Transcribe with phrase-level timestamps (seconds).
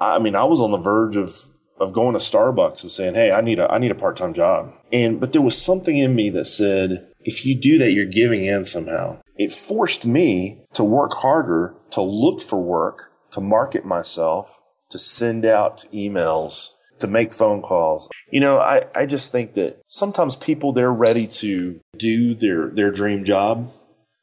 [0.00, 1.36] I mean, I was on the verge of
[1.80, 4.34] of going to Starbucks and saying, "Hey, I need a I need a part time
[4.34, 8.06] job." And but there was something in me that said, if you do that, you're
[8.06, 9.18] giving in somehow.
[9.36, 15.44] It forced me to work harder, to look for work, to market myself, to send
[15.44, 16.70] out emails,
[17.00, 18.08] to make phone calls.
[18.30, 22.90] You know, I, I just think that sometimes people they're ready to do their their
[22.90, 23.70] dream job,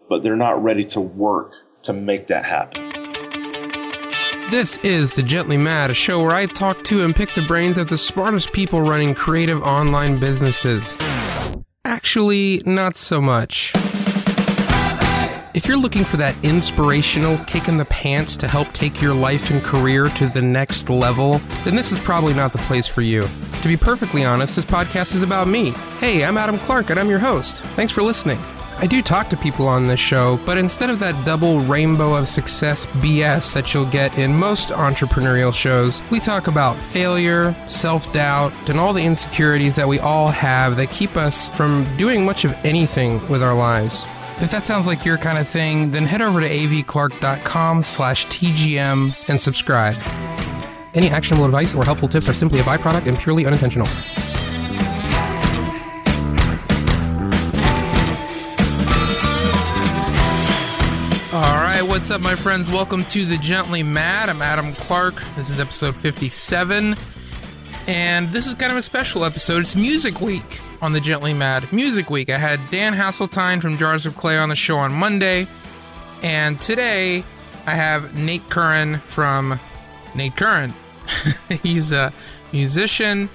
[0.10, 1.54] but they're not ready to work
[1.84, 2.95] to make that happen.
[4.52, 7.80] This is The Gently Mad, a show where I talk to and pick the brains
[7.80, 11.00] of the smartest people running creative online businesses.
[11.84, 13.74] Actually, not so much.
[15.56, 19.50] If you're looking for that inspirational kick in the pants to help take your life
[19.50, 23.28] and career to the next level, then this is probably not the place for you.
[23.64, 25.72] To be perfectly honest, this podcast is about me.
[26.00, 27.64] Hey, I'm Adam Clark and I'm your host.
[27.76, 28.38] Thanks for listening.
[28.78, 32.28] I do talk to people on this show, but instead of that double rainbow of
[32.28, 38.52] success BS that you'll get in most entrepreneurial shows, we talk about failure, self doubt,
[38.70, 42.52] and all the insecurities that we all have that keep us from doing much of
[42.66, 44.04] anything with our lives.
[44.42, 49.16] If that sounds like your kind of thing, then head over to avclark.com slash TGM
[49.30, 49.96] and subscribe.
[50.94, 53.88] Any actionable advice or helpful tips are simply a byproduct and purely unintentional.
[62.06, 62.70] What's up, my friends?
[62.70, 64.30] Welcome to the Gently Mad.
[64.30, 65.24] I'm Adam Clark.
[65.36, 66.96] This is episode 57.
[67.88, 69.62] And this is kind of a special episode.
[69.62, 71.74] It's Music Week on the Gently Mad.
[71.74, 72.30] Music Week.
[72.30, 75.48] I had Dan Haseltine from Jars of Clay on the show on Monday.
[76.22, 77.24] And today
[77.66, 79.60] I have Nate Currin from
[80.14, 80.74] Nate Currin.
[81.64, 82.14] He's a
[82.52, 83.30] musician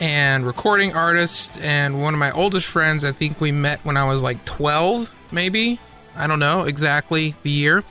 [0.00, 3.04] and recording artist and one of my oldest friends.
[3.04, 5.80] I think we met when I was like 12, maybe
[6.16, 7.84] I don't know exactly the year.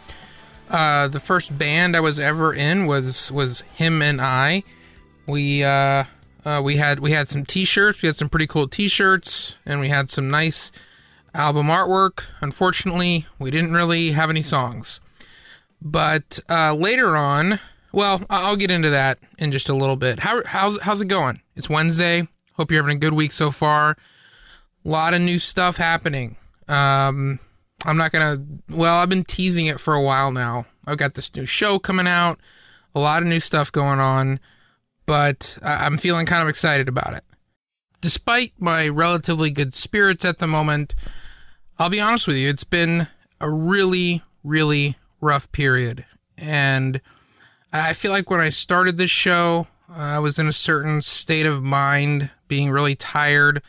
[0.70, 4.64] Uh, the first band I was ever in was was him and I.
[5.28, 6.06] We uh,
[6.46, 8.02] uh, we had we had some T-shirts.
[8.02, 10.72] We had some pretty cool T-shirts, and we had some nice
[11.34, 12.26] album artwork.
[12.42, 15.02] Unfortunately, we didn't really have any songs.
[15.82, 17.60] But uh, later on,
[17.92, 20.20] well, I'll get into that in just a little bit.
[20.20, 21.42] How, how's how's it going?
[21.56, 22.28] It's Wednesday.
[22.54, 23.98] Hope you're having a good week so far.
[24.86, 26.38] A lot of new stuff happening.
[26.68, 27.40] Um,
[27.86, 28.38] I'm not gonna.
[28.70, 30.66] Well, I've been teasing it for a while now.
[30.86, 32.40] I've got this new show coming out,
[32.94, 34.40] a lot of new stuff going on,
[35.06, 37.24] but I'm feeling kind of excited about it.
[38.02, 40.94] Despite my relatively good spirits at the moment,
[41.78, 43.08] I'll be honest with you, it's been
[43.40, 46.06] a really, really rough period.
[46.38, 47.00] And
[47.72, 51.62] I feel like when I started this show, I was in a certain state of
[51.62, 53.62] mind, being really tired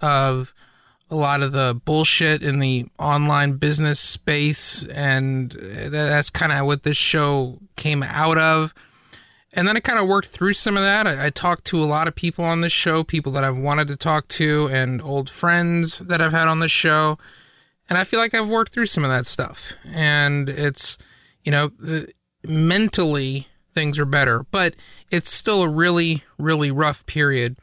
[0.00, 0.52] of
[1.10, 6.82] a lot of the bullshit in the online business space, and that's kind of what
[6.82, 8.74] this show came out of.
[9.54, 11.06] And then I kind of worked through some of that.
[11.06, 13.88] I, I, talked to a lot of people on this show, people that I've wanted
[13.88, 17.16] to talk to, and old friends that I've had on the show.
[17.88, 19.72] And I feel like I've worked through some of that stuff.
[19.90, 20.98] And it's,
[21.44, 21.70] you know,
[22.44, 24.74] mentally things are better, but
[25.10, 27.56] it's still a really, really rough period.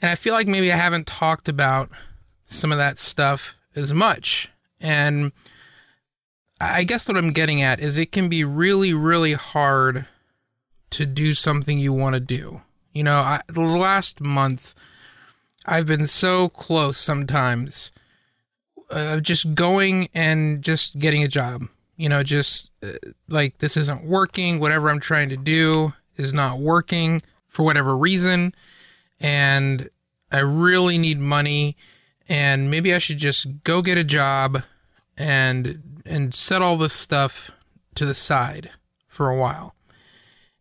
[0.00, 1.90] And I feel like maybe I haven't talked about
[2.54, 4.50] some of that stuff as much.
[4.80, 5.32] And
[6.60, 10.06] I guess what I'm getting at is it can be really, really hard
[10.90, 12.62] to do something you want to do.
[12.92, 14.74] You know, I, the last month,
[15.66, 17.90] I've been so close sometimes
[18.90, 21.62] of uh, just going and just getting a job.
[21.96, 22.92] You know, just uh,
[23.28, 24.60] like this isn't working.
[24.60, 28.54] Whatever I'm trying to do is not working for whatever reason.
[29.20, 29.88] And
[30.30, 31.76] I really need money
[32.28, 34.62] and maybe I should just go get a job
[35.16, 37.50] and and set all this stuff
[37.94, 38.70] to the side
[39.06, 39.74] for a while.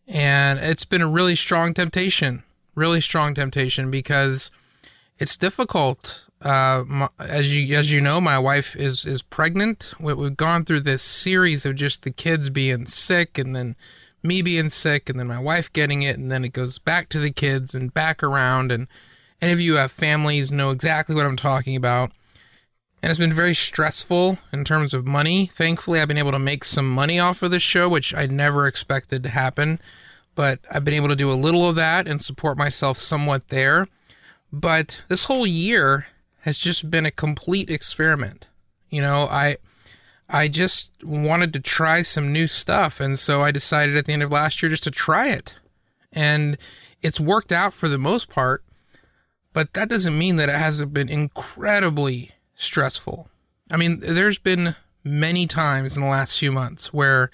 [0.07, 2.43] And it's been a really strong temptation,
[2.75, 4.51] really strong temptation because
[5.17, 6.27] it's difficult.
[6.41, 9.93] Uh, my, as you as you know, my wife is is pregnant.
[9.99, 13.77] We, we've gone through this series of just the kids being sick, and then
[14.21, 17.19] me being sick, and then my wife getting it, and then it goes back to
[17.19, 18.87] the kids and back around, and
[19.43, 22.11] any of you have families know exactly what I'm talking about.
[23.01, 25.47] And it's been very stressful in terms of money.
[25.47, 28.65] Thankfully, I've been able to make some money off of this show, which I never
[28.65, 29.81] expected to happen.
[30.33, 33.89] But I've been able to do a little of that and support myself somewhat there.
[34.53, 36.07] But this whole year
[36.41, 38.47] has just been a complete experiment.
[38.89, 39.57] You know, I
[40.29, 44.23] I just wanted to try some new stuff, and so I decided at the end
[44.23, 45.57] of last year just to try it.
[46.13, 46.57] And
[47.01, 48.63] it's worked out for the most part.
[49.53, 53.29] But that doesn't mean that it hasn't been incredibly stressful.
[53.71, 57.29] I mean, there's been many times in the last few months where,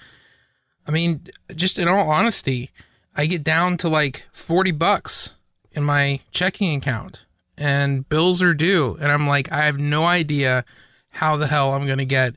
[0.86, 1.22] I mean,
[1.54, 2.70] just in all honesty,
[3.16, 5.34] I get down to like 40 bucks
[5.72, 7.24] in my checking account
[7.56, 8.96] and bills are due.
[9.00, 10.64] And I'm like, I have no idea
[11.10, 12.34] how the hell I'm going to get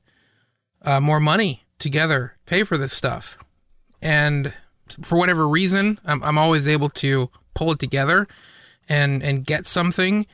[0.81, 3.37] uh, more money together, pay for this stuff.
[4.01, 4.53] And
[5.01, 8.27] for whatever reason, I'm, I'm always able to pull it together
[8.89, 10.25] and, and get something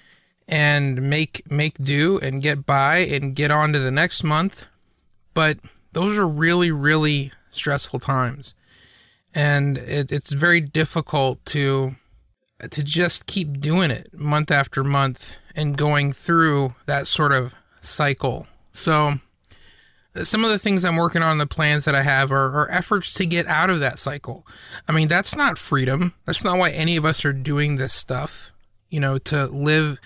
[0.48, 4.66] and make, make do and get by and get on to the next month.
[5.34, 5.60] But
[5.92, 8.54] those are really, really stressful times.
[9.34, 11.92] And it, it's very difficult to
[12.72, 18.48] to just keep doing it month after month and going through that sort of cycle.
[18.72, 19.13] So,
[20.15, 23.13] some of the things I'm working on, the plans that I have, are, are, efforts
[23.15, 24.45] to get out of that cycle.
[24.88, 26.13] I mean, that's not freedom.
[26.25, 28.51] That's not why any of us are doing this stuff,
[28.89, 30.00] you know, to live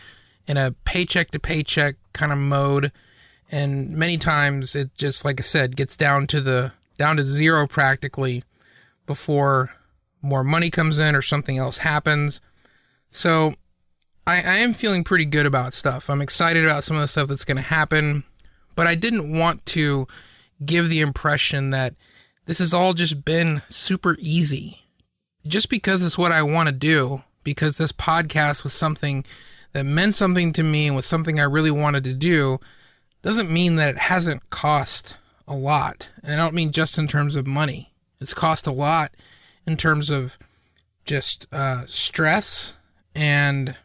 [0.45, 2.91] in a paycheck to paycheck kind of mode.
[3.51, 7.67] And many times it just, like I said, gets down to the, down to zero
[7.67, 8.43] practically
[9.05, 9.71] before
[10.21, 12.41] more money comes in or something else happens.
[13.09, 13.53] So
[14.25, 16.09] I, I am feeling pretty good about stuff.
[16.09, 18.23] I'm excited about some of the stuff that's going to happen,
[18.75, 20.07] but I didn't want to
[20.63, 21.95] give the impression that
[22.45, 24.85] this has all just been super easy.
[25.45, 29.25] Just because it's what I want to do, because this podcast was something
[29.73, 32.59] that meant something to me and was something I really wanted to do,
[33.21, 35.17] doesn't mean that it hasn't cost
[35.47, 36.11] a lot.
[36.23, 37.93] And I don't mean just in terms of money.
[38.21, 39.11] It's cost a lot
[39.65, 40.37] in terms of
[41.05, 42.77] just uh, stress
[43.13, 43.75] and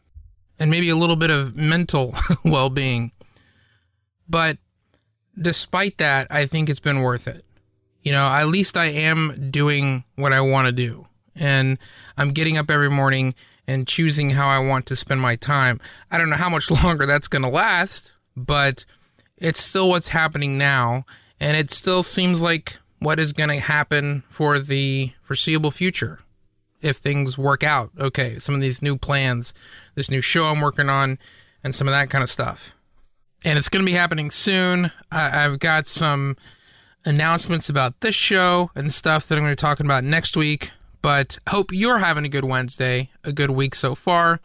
[0.60, 2.14] and maybe a little bit of mental
[2.44, 3.12] well-being.
[4.28, 4.58] But
[5.40, 7.44] despite that, I think it's been worth it.
[8.02, 11.06] You know, at least I am doing what I want to do.
[11.34, 11.78] And
[12.16, 13.34] I'm getting up every morning
[13.66, 15.80] and choosing how I want to spend my time.
[16.10, 18.84] I don't know how much longer that's going to last, but
[19.36, 21.04] it's still what's happening now.
[21.38, 26.20] And it still seems like what is going to happen for the foreseeable future
[26.80, 27.90] if things work out.
[27.98, 29.54] Okay, some of these new plans,
[29.94, 31.18] this new show I'm working on,
[31.62, 32.74] and some of that kind of stuff.
[33.44, 34.90] And it's going to be happening soon.
[35.12, 36.36] I, have got some
[37.04, 40.70] announcements about this show and stuff that I'm going to be talking about next week.
[41.02, 44.40] But hope you're having a good Wednesday, a good week so far.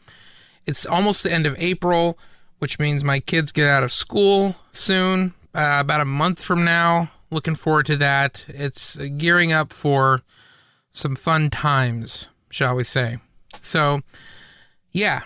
[0.66, 2.18] It's almost the end of April,
[2.60, 7.12] which means my kids get out of school soon, uh, about a month from now.
[7.32, 8.46] Looking forward to that.
[8.48, 10.22] It's gearing up for
[10.92, 13.18] some fun times, shall we say.
[13.60, 14.02] So,
[14.92, 15.22] yeah,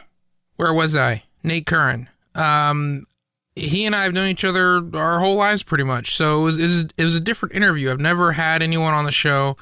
[0.56, 1.24] where was I?
[1.44, 2.08] Nate Currin.
[2.34, 3.06] Um,
[3.58, 6.16] he and I have known each other our whole lives pretty much.
[6.16, 7.92] So it was, it was, it was a different interview.
[7.92, 9.58] I've never had anyone on the show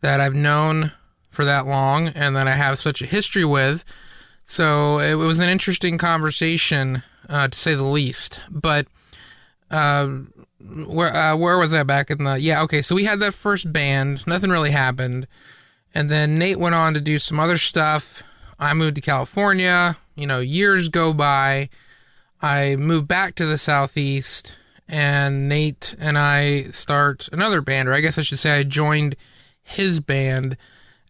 [0.00, 0.92] that I've known
[1.30, 3.84] for that long and that I have such a history with.
[4.44, 8.42] So it was an interesting conversation, uh, to say the least.
[8.50, 8.86] But
[9.70, 10.08] uh,
[10.86, 13.72] where uh, where was I back in the yeah okay so we had that first
[13.72, 15.26] band nothing really happened
[15.94, 18.22] and then Nate went on to do some other stuff
[18.58, 21.68] I moved to California you know years go by
[22.42, 24.56] I moved back to the southeast
[24.88, 29.16] and Nate and I start another band or I guess I should say I joined
[29.62, 30.56] his band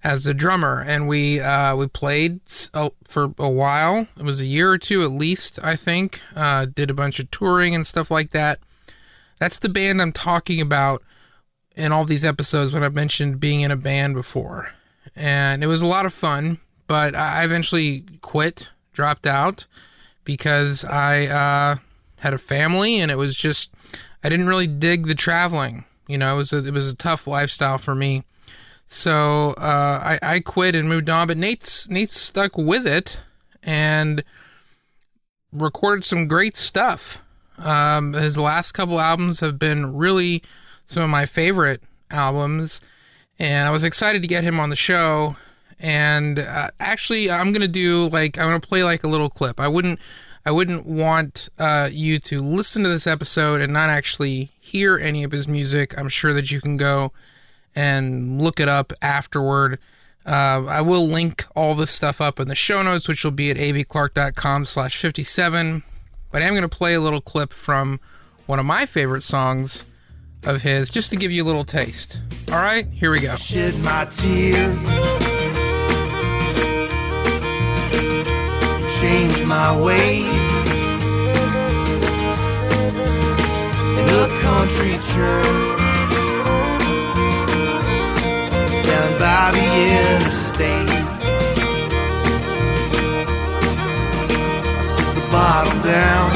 [0.03, 0.85] as a drummer.
[0.87, 4.07] And we uh, we played for a while.
[4.17, 6.21] It was a year or two at least I think.
[6.37, 8.61] Uh, did a bunch of touring and stuff like that.
[9.41, 11.03] That's the band I'm talking about
[11.77, 14.73] in all these episodes when I've mentioned being in a band before.
[15.17, 19.67] And it was a lot of fun, but I eventually quit, dropped out
[20.25, 21.77] because I uh,
[22.19, 23.75] had a family and it was just,
[24.23, 25.85] I didn't really dig the traveling.
[26.09, 28.25] You know, it was a, it was a tough lifestyle for me.
[28.87, 33.23] So uh, I, I quit and moved on, but Nate's Nate's stuck with it
[33.63, 34.23] and
[35.53, 37.23] recorded some great stuff.
[37.59, 40.43] Um, his last couple albums have been really
[40.87, 42.81] some of my favorite albums,
[43.39, 45.37] and I was excited to get him on the show.
[45.81, 49.61] And uh, actually, I'm gonna do like I'm gonna play like a little clip.
[49.61, 50.01] I wouldn't,
[50.47, 55.25] I wouldn't want uh, you to listen to this episode and not actually hear any
[55.25, 55.99] of his music.
[55.99, 57.13] I'm sure that you can go
[57.75, 59.79] and look it up afterward.
[60.27, 63.51] Uh, I will link all this stuff up in the show notes, which will be
[63.51, 65.83] at avclark.com slash 57
[66.35, 68.01] but I am to play a little clip from
[68.47, 69.87] one of my favorite songs
[70.45, 72.23] of his just to give you a little taste.
[72.51, 73.37] All right, here we go.
[79.05, 80.25] Change my ways.
[83.99, 85.81] In a country church.
[88.89, 90.89] Down by the interstate.
[94.73, 96.31] I set the bottle down.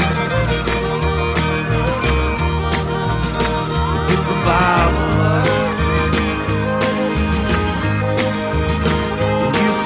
[4.07, 5.47] Pick the Bible up.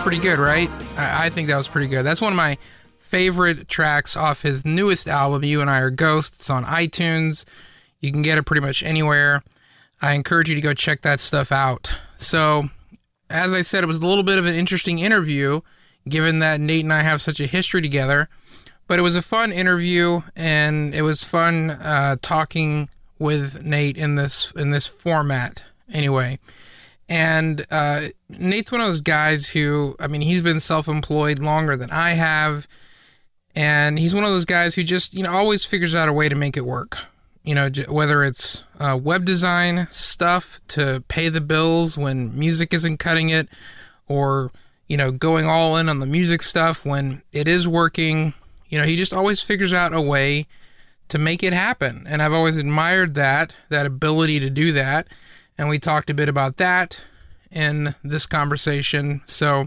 [0.00, 0.70] pretty good, right?
[0.96, 2.04] I, I think that was pretty good.
[2.04, 2.56] That's one of my
[2.96, 7.44] favorite tracks off his newest album, You and I Are Ghosts, on iTunes.
[8.00, 9.42] You can get it pretty much anywhere.
[10.00, 11.94] I encourage you to go check that stuff out.
[12.16, 12.64] So,
[13.28, 15.60] as I said, it was a little bit of an interesting interview,
[16.08, 18.28] given that Nate and I have such a history together.
[18.86, 22.88] But it was a fun interview, and it was fun uh, talking
[23.18, 25.62] with Nate in this in this format.
[25.92, 26.38] Anyway,
[27.10, 31.90] and uh, Nate's one of those guys who, I mean, he's been self-employed longer than
[31.90, 32.68] I have,
[33.56, 36.28] and he's one of those guys who just, you know, always figures out a way
[36.28, 36.96] to make it work.
[37.42, 42.98] You know, whether it's uh, web design stuff to pay the bills when music isn't
[42.98, 43.48] cutting it,
[44.06, 44.52] or
[44.86, 48.34] you know, going all in on the music stuff when it is working.
[48.68, 50.46] You know, he just always figures out a way
[51.08, 55.08] to make it happen, and I've always admired that that ability to do that.
[55.60, 57.04] And we talked a bit about that
[57.50, 59.20] in this conversation.
[59.26, 59.66] So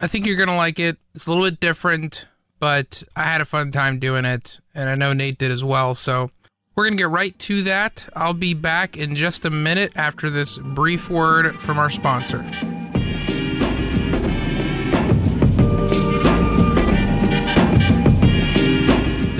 [0.00, 0.96] I think you're going to like it.
[1.14, 2.26] It's a little bit different,
[2.58, 5.94] but I had a fun time doing it, and I know Nate did as well.
[5.94, 6.32] So
[6.74, 8.08] we're going to get right to that.
[8.16, 12.44] I'll be back in just a minute after this brief word from our sponsor.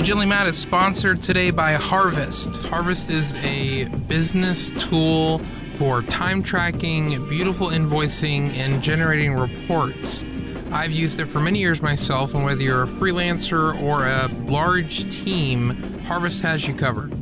[0.06, 2.62] Gently Mad is sponsored today by Harvest.
[2.66, 5.40] Harvest is a business tool
[5.78, 10.22] for time tracking, beautiful invoicing, and generating reports.
[10.70, 15.12] I've used it for many years myself, and whether you're a freelancer or a large
[15.12, 15.70] team,
[16.04, 17.12] Harvest has you covered.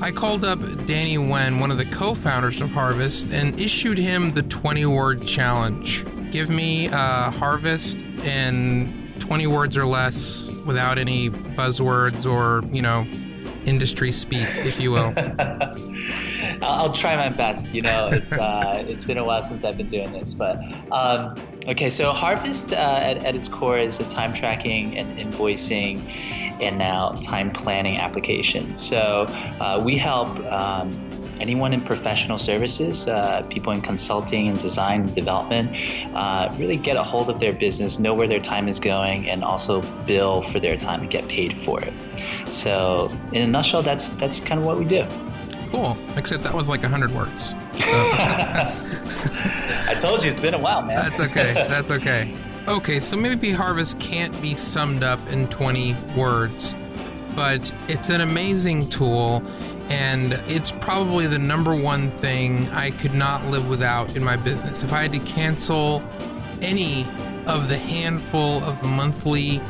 [0.00, 4.30] I called up Danny Wen, one of the co founders of Harvest, and issued him
[4.30, 6.04] the 20 word challenge.
[6.30, 8.97] Give me uh, Harvest in
[9.28, 13.06] 20 words or less without any buzzwords or, you know,
[13.66, 15.12] industry speak, if you will.
[16.62, 17.68] I'll, I'll try my best.
[17.68, 20.56] You know, it's uh, it's been a while since I've been doing this, but
[20.90, 21.90] um, okay.
[21.90, 26.08] So Harvest uh, at, at its core is a time tracking and invoicing,
[26.62, 28.76] and now time planning application.
[28.78, 29.26] So
[29.60, 30.28] uh, we help.
[30.46, 31.07] Um,
[31.40, 35.70] anyone in professional services, uh, people in consulting and design and development,
[36.14, 39.44] uh, really get a hold of their business, know where their time is going, and
[39.44, 41.92] also bill for their time and get paid for it.
[42.52, 45.06] So, in a nutshell, that's that's kind of what we do.
[45.70, 45.96] Cool.
[46.16, 47.50] Except that was like 100 words.
[47.50, 47.56] So.
[49.88, 50.96] I told you it's been a while, man.
[50.96, 51.52] That's okay.
[51.52, 52.34] That's okay.
[52.68, 56.76] Okay, so maybe Harvest can't be summed up in 20 words,
[57.34, 59.42] but it's an amazing tool,
[59.88, 64.82] and it's probably the number one thing I could not live without in my business.
[64.82, 66.02] If I had to cancel
[66.60, 67.06] any
[67.46, 69.60] of the handful of monthly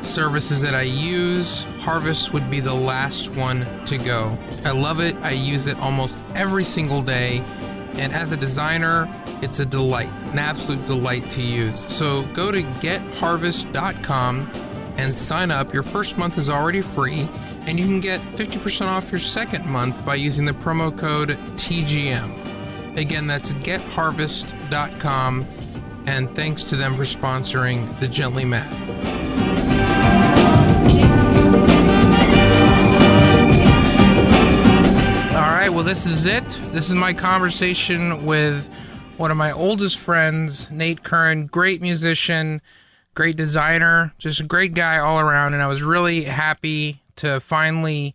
[0.00, 4.38] services that I use, Harvest would be the last one to go.
[4.64, 5.16] I love it.
[5.16, 7.44] I use it almost every single day.
[7.94, 9.08] And as a designer,
[9.42, 11.80] it's a delight, an absolute delight to use.
[11.92, 14.50] So go to getharvest.com
[14.98, 15.74] and sign up.
[15.74, 17.28] Your first month is already free,
[17.66, 22.96] and you can get 50% off your second month by using the promo code TGM.
[22.96, 25.46] Again, that's getharvest.com,
[26.06, 28.72] and thanks to them for sponsoring the Gently Mad.
[35.34, 36.48] All right, well, this is it.
[36.72, 38.72] This is my conversation with
[39.16, 42.62] one of my oldest friends, Nate Currin, great musician,
[43.14, 45.54] great designer, just a great guy all around.
[45.54, 48.14] And I was really happy to finally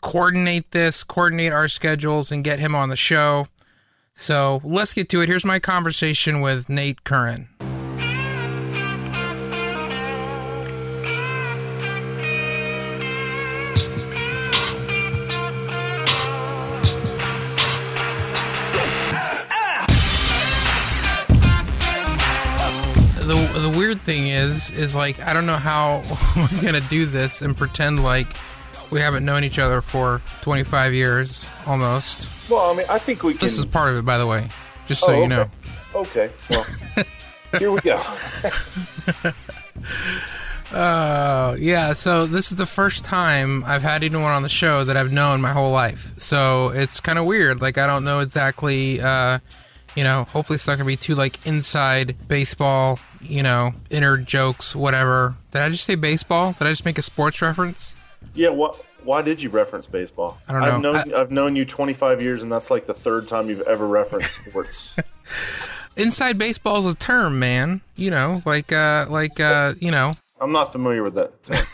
[0.00, 3.46] coordinate this, coordinate our schedules, and get him on the show.
[4.14, 5.28] So let's get to it.
[5.28, 7.48] Here's my conversation with Nate Currin.
[23.92, 26.02] Weird thing is is like I don't know how
[26.36, 28.26] we're gonna do this and pretend like
[28.90, 32.30] we haven't known each other for 25 years almost.
[32.50, 33.40] Well, I mean, I think we can.
[33.42, 34.48] This is part of it, by the way,
[34.86, 35.28] just so Oh, you okay.
[35.28, 35.50] know.
[35.94, 36.30] Okay.
[36.50, 36.66] Well,
[37.58, 38.02] here we go.
[40.72, 41.92] Uh, yeah.
[41.92, 45.42] So this is the first time I've had anyone on the show that I've known
[45.42, 46.14] my whole life.
[46.18, 47.60] So it's kind of weird.
[47.60, 48.98] Like I don't know exactly.
[48.98, 49.38] Uh,
[49.96, 52.98] you know, hopefully it's not gonna be too like inside baseball.
[53.20, 55.36] You know, inner jokes, whatever.
[55.52, 56.52] Did I just say baseball?
[56.58, 57.94] Did I just make a sports reference?
[58.34, 58.48] Yeah.
[58.50, 58.82] What?
[59.04, 60.38] Why did you reference baseball?
[60.48, 60.92] I don't I've know.
[60.92, 64.44] known, I've known you 25 years, and that's like the third time you've ever referenced
[64.44, 64.94] sports.
[65.96, 67.80] Inside baseball is a term, man.
[67.96, 71.32] You know, like uh, like uh, you know, I'm not familiar with that.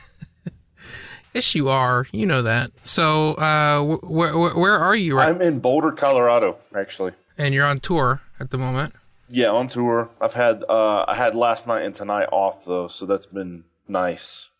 [1.34, 2.06] yes, you are.
[2.12, 2.70] You know that.
[2.84, 4.00] So, uh, wh-
[4.32, 5.28] wh- where are you right?
[5.28, 7.12] I'm in Boulder, Colorado, actually.
[7.38, 8.94] And you're on tour at the moment.
[9.28, 10.10] Yeah, on tour.
[10.20, 14.50] I've had uh, I had last night and tonight off though, so that's been nice.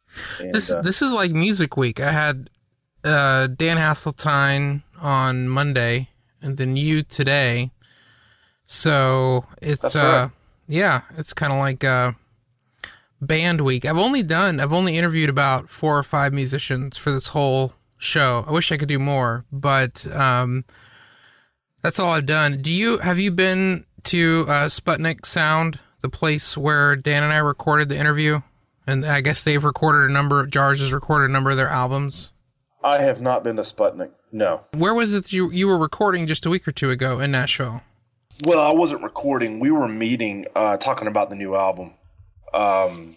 [0.41, 2.01] And, This uh, this is like music week.
[2.01, 2.51] I had
[3.05, 6.09] uh, Dan Haseltine on Monday,
[6.43, 7.71] and then you today.
[8.65, 10.31] So it's uh right.
[10.67, 12.13] yeah, it's kind of like uh
[13.21, 13.87] band week.
[13.87, 18.45] I've only done I've only interviewed about four or five musicians for this whole show.
[18.47, 20.65] I wish I could do more, but um
[21.83, 22.61] that's all I've done.
[22.61, 27.39] Do you have you been to uh Sputnik Sound, the place where Dan and I
[27.39, 28.41] recorded the interview?
[28.87, 31.69] And I guess they've recorded a number of Jars has recorded a number of their
[31.69, 32.33] albums.
[32.83, 34.11] I have not been to Sputnik.
[34.33, 34.63] No.
[34.75, 37.31] Where was it that you you were recording just a week or two ago in
[37.31, 37.83] Nashville?
[38.45, 39.59] Well, I wasn't recording.
[39.59, 41.95] We were meeting, uh, talking about the new album.
[42.55, 43.15] Um,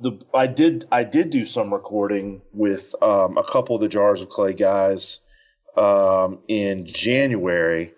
[0.00, 4.22] the I did I did do some recording with um, a couple of the Jars
[4.22, 5.20] of Clay guys
[5.78, 7.92] um, in January,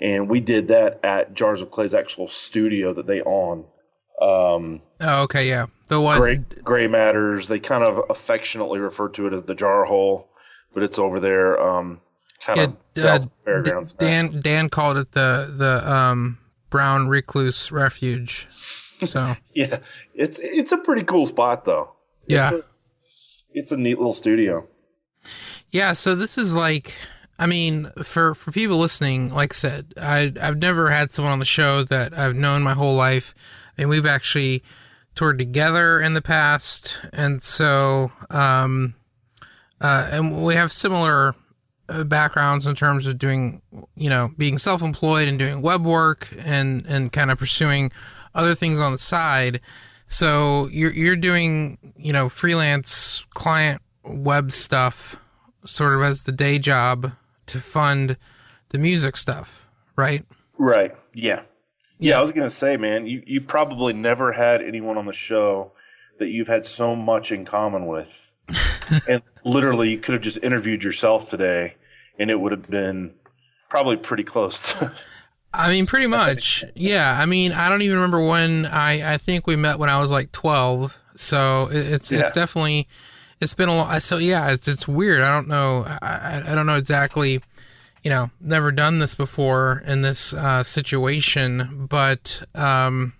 [0.00, 3.66] and we did that at Jars of Clay's actual studio that they own.
[4.20, 5.66] Um, Oh, okay, yeah.
[5.88, 7.48] The one Gray, Gray Matters.
[7.48, 10.28] They kind of affectionately refer to it as the Jar Hole,
[10.74, 12.00] but it's over there, um,
[12.44, 13.92] kind Yeah, of uh, Fairgrounds.
[13.94, 18.46] Dan Dan called it the the um Brown Recluse Refuge.
[19.04, 19.78] So Yeah,
[20.14, 21.92] it's it's a pretty cool spot though.
[22.26, 22.50] yeah.
[22.52, 22.64] It's a,
[23.52, 24.68] it's a neat little studio.
[25.70, 26.94] Yeah, so this is like
[27.40, 31.38] I mean, for for people listening, like I said, I I've never had someone on
[31.38, 33.34] the show that I've known my whole life.
[33.78, 34.62] and we've actually
[35.14, 38.94] toured together in the past, and so um,
[39.80, 41.34] uh, and we have similar
[41.88, 43.62] uh, backgrounds in terms of doing,
[43.96, 47.90] you know, being self-employed and doing web work and and kind of pursuing
[48.34, 49.60] other things on the side.
[50.08, 55.16] So you're you're doing, you know, freelance client web stuff
[55.64, 57.12] sort of as the day job
[57.46, 58.16] to fund
[58.70, 60.24] the music stuff, right?
[60.58, 60.94] Right.
[61.14, 61.42] Yeah.
[61.98, 65.72] Yeah, I was gonna say, man, you, you probably never had anyone on the show
[66.18, 68.32] that you've had so much in common with.
[69.08, 71.74] and literally you could have just interviewed yourself today
[72.18, 73.14] and it would have been
[73.68, 74.92] probably pretty close to
[75.52, 76.64] I mean, pretty much.
[76.74, 77.18] Yeah.
[77.20, 80.10] I mean, I don't even remember when I, I think we met when I was
[80.10, 80.98] like 12.
[81.16, 82.20] So it, it's, Yeah.
[82.20, 82.88] it's definitely,
[83.40, 85.20] it's been a long, so yeah, it's, it's weird.
[85.20, 85.84] I don't know.
[85.86, 87.40] I, I, don't know exactly,
[88.02, 93.14] you know, never done this before in this, uh, situation, but, um,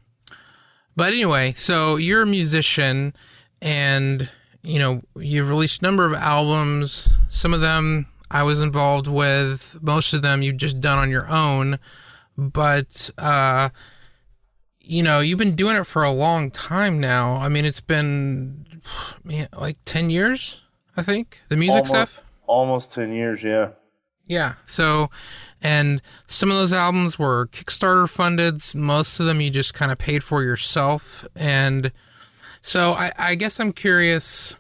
[0.97, 3.15] but anyway, so you're a musician
[3.63, 4.31] and,
[4.63, 7.17] you know, you've released a number of albums.
[7.29, 11.29] Some of them I was involved with, most of them you've just done on your
[11.29, 11.79] own
[12.41, 13.69] but uh
[14.81, 18.67] you know you've been doing it for a long time now i mean it's been
[19.25, 20.61] man, like 10 years
[20.97, 23.71] i think the music almost, stuff almost 10 years, yeah.
[24.27, 25.09] yeah so
[25.63, 29.99] and some of those albums were kickstarter funded most of them you just kind of
[29.99, 31.93] paid for yourself and
[32.61, 34.57] so i i guess i'm curious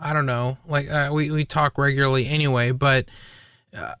[0.00, 3.06] i don't know like uh, we, we talk regularly anyway but
[3.76, 3.94] uh,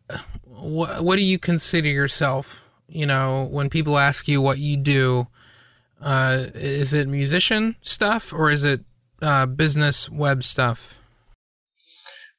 [0.44, 5.26] what, what do you consider yourself you know when people ask you what you do
[6.00, 8.80] uh, is it musician stuff or is it
[9.22, 10.98] uh, business web stuff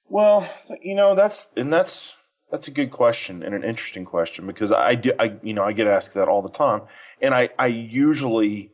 [0.10, 0.50] Well,
[0.82, 2.14] you know, that's and that's
[2.52, 5.72] that's a good question and an interesting question because I do I you know, I
[5.72, 6.82] get asked that all the time
[7.22, 8.72] and I I usually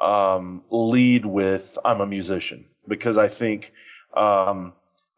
[0.00, 3.72] um lead with I'm a musician because I think
[4.16, 4.72] um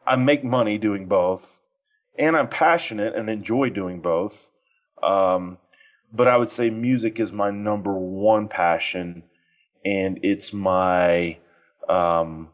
[0.06, 1.60] I make money doing both
[2.18, 4.52] and I'm passionate and enjoy doing both.
[5.02, 5.58] Um
[6.12, 9.24] but I would say music is my number one passion
[9.84, 11.36] and it's my
[11.90, 12.48] um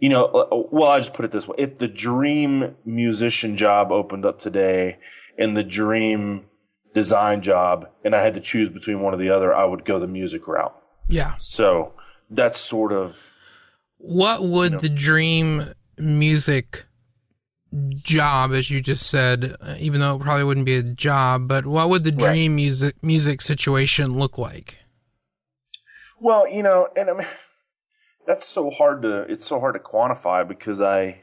[0.00, 3.90] you know, uh, well, I just put it this way: if the dream musician job
[3.90, 4.98] opened up today
[5.36, 6.44] and the dream
[6.94, 9.98] design job, and I had to choose between one or the other, I would go
[9.98, 10.74] the music route.
[11.08, 11.94] yeah So
[12.30, 13.34] that's sort of
[13.98, 14.78] What would know.
[14.78, 16.84] the dream music
[17.88, 21.66] job, as you just said, uh, even though it probably wouldn't be a job, but
[21.66, 22.20] what would the Right.
[22.34, 24.78] dream music music situation look like?
[26.20, 27.26] well, you know, and I mean,
[28.28, 31.22] that's so hard to it's so hard to quantify because I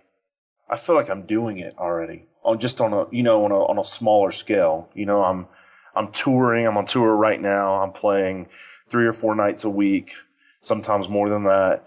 [0.67, 3.63] I feel like I'm doing it already on just on a you know on a
[3.63, 4.89] on a smaller scale.
[4.95, 5.47] You know, I'm
[5.95, 6.65] I'm touring.
[6.65, 7.75] I'm on tour right now.
[7.75, 8.47] I'm playing
[8.89, 10.13] three or four nights a week,
[10.61, 11.85] sometimes more than that.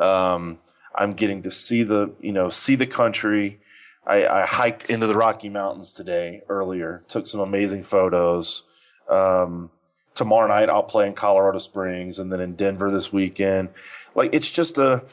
[0.00, 0.60] Um,
[0.94, 3.60] I'm getting to see the you know see the country.
[4.06, 7.02] I, I hiked into the Rocky Mountains today earlier.
[7.08, 8.62] Took some amazing photos.
[9.08, 9.70] Um,
[10.14, 13.70] tomorrow night I'll play in Colorado Springs and then in Denver this weekend.
[14.14, 15.04] Like it's just a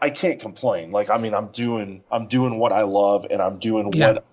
[0.00, 0.90] I can't complain.
[0.90, 4.12] Like I mean I'm doing I'm doing what I love and I'm doing Yeah.
[4.12, 4.24] what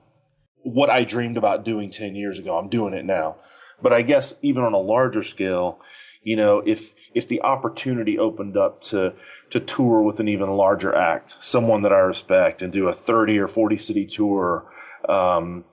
[0.63, 2.57] what I dreamed about doing 10 years ago.
[2.57, 3.37] I'm doing it now.
[3.81, 5.79] But I guess even on a larger scale,
[6.23, 9.13] you know, if if the opportunity opened up to
[9.49, 13.39] to tour with an even larger act, someone that I respect and do a 30
[13.39, 14.69] or 40 city tour
[15.07, 15.63] um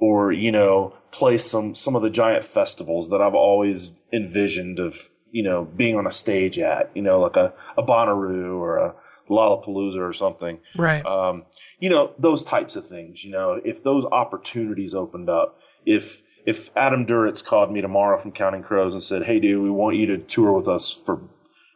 [0.00, 5.10] or you know play some some of the giant festivals that I've always envisioned of
[5.30, 8.94] you know being on a stage at you know like a, a Bonnaroo or a
[9.28, 10.58] Lollapalooza or something.
[10.76, 11.04] Right.
[11.06, 11.44] um,
[11.80, 16.70] you know those types of things you know if those opportunities opened up if if
[16.76, 20.06] Adam Duritz called me tomorrow from Counting Crows and said hey dude we want you
[20.06, 21.22] to tour with us for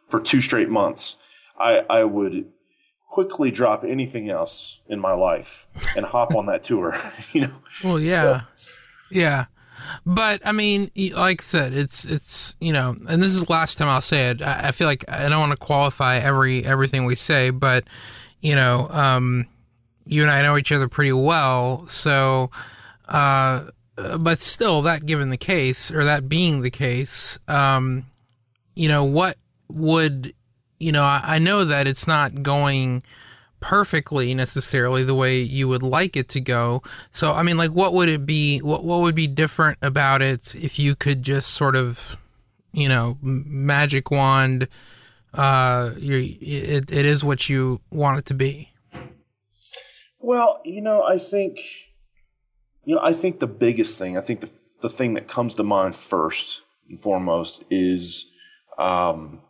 [0.07, 1.17] for two straight months
[1.59, 2.45] I I would
[3.09, 6.93] quickly drop anything else in my life and hop on that tour
[7.33, 7.55] you know?
[7.83, 8.41] Well, yeah,
[9.11, 9.45] yeah,
[10.05, 13.77] but I mean, like I said, it's it's you know, and this is the last
[13.77, 14.41] time I'll say it.
[14.41, 17.85] I, I feel like I don't want to qualify every everything we say, but
[18.41, 19.47] you know, um,
[20.05, 22.51] you and I know each other pretty well, so.
[23.07, 23.65] Uh,
[24.19, 28.05] but still, that given the case, or that being the case, um,
[28.75, 29.37] you know, what
[29.69, 30.33] would,
[30.79, 33.03] you know, I, I know that it's not going
[33.65, 36.83] perfectly necessarily the way you would like it to go.
[37.09, 38.59] So, I mean, like, what would it be?
[38.59, 42.15] What what would be different about it if you could just sort of,
[42.73, 44.67] you know, magic wand?
[45.33, 48.69] Uh, it, it is what you want it to be.
[50.19, 51.59] Well, you know, I think,
[52.83, 54.49] you know, I think the biggest thing, I think the
[54.81, 58.27] the thing that comes to mind first and foremost is
[58.77, 59.41] um,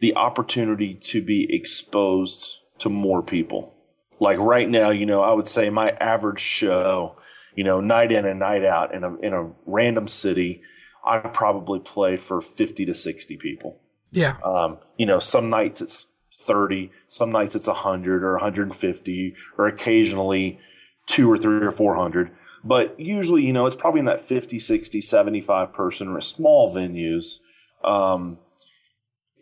[0.00, 3.74] the opportunity to be exposed to more people.
[4.20, 7.16] Like right now, you know, I would say my average show,
[7.56, 10.62] you know, night in and night out in a in a random city,
[11.04, 13.80] I probably play for fifty to sixty people.
[14.12, 14.36] Yeah.
[14.44, 20.60] Um, you know, some nights it's 30, some nights it's 100 or 150, or occasionally
[21.06, 22.30] two or three or 400.
[22.62, 27.38] But usually, you know, it's probably in that 50, 60, 75 person or small venues.
[27.82, 28.38] Um,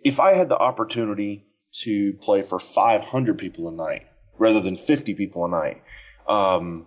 [0.05, 4.07] if I had the opportunity to play for 500 people a night
[4.39, 5.83] rather than 50 people a night,
[6.29, 6.87] um,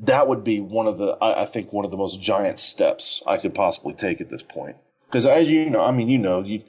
[0.00, 3.22] that would be one of the, I, I think, one of the most giant steps
[3.26, 4.76] I could possibly take at this point.
[5.06, 6.62] Because as you know, I mean, you know, you,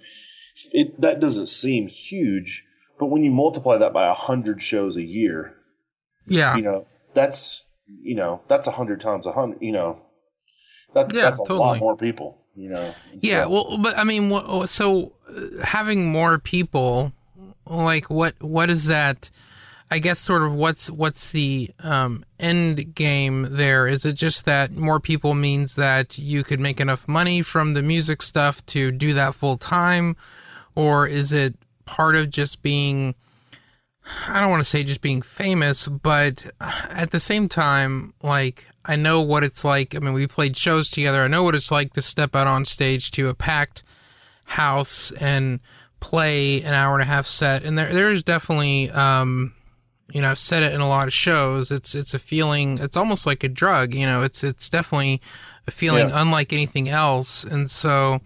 [0.74, 2.66] it that doesn't seem huge,
[3.00, 5.54] but when you multiply that by a hundred shows a year,
[6.28, 6.56] Yeah.
[6.58, 9.62] you know, that's you know, that's a hundred times a hundred.
[9.62, 10.02] You know,
[10.94, 11.60] that's Yeah, that's a totally.
[11.60, 12.41] lot more people.
[12.56, 12.94] You know.
[13.20, 14.30] Yeah, so- well, but I mean,
[14.68, 17.14] so uh, having more people,
[17.66, 19.30] like, what what is that?
[19.94, 23.88] I guess sort of what's what's the um, end game there?
[23.88, 27.82] Is it just that more people means that you could make enough money from the
[27.82, 30.16] music stuff to do that full time,
[30.76, 33.16] or is it part of just being?
[34.28, 38.96] I don't want to say just being famous, but at the same time, like I
[38.96, 39.96] know what it's like.
[39.96, 41.22] I mean, we played shows together.
[41.22, 43.84] I know what it's like to step out on stage to a packed
[44.46, 45.60] house and
[46.00, 47.64] play an hour and a half set.
[47.64, 49.54] And there, there is definitely, um,
[50.12, 51.72] you know, I've said it in a lot of shows.
[51.72, 52.80] It's, it's a feeling.
[52.80, 53.94] It's almost like a drug.
[53.94, 55.22] You know, it's, it's definitely
[55.68, 56.22] a feeling Yeah.
[56.22, 57.44] unlike anything else.
[57.44, 58.20] And so,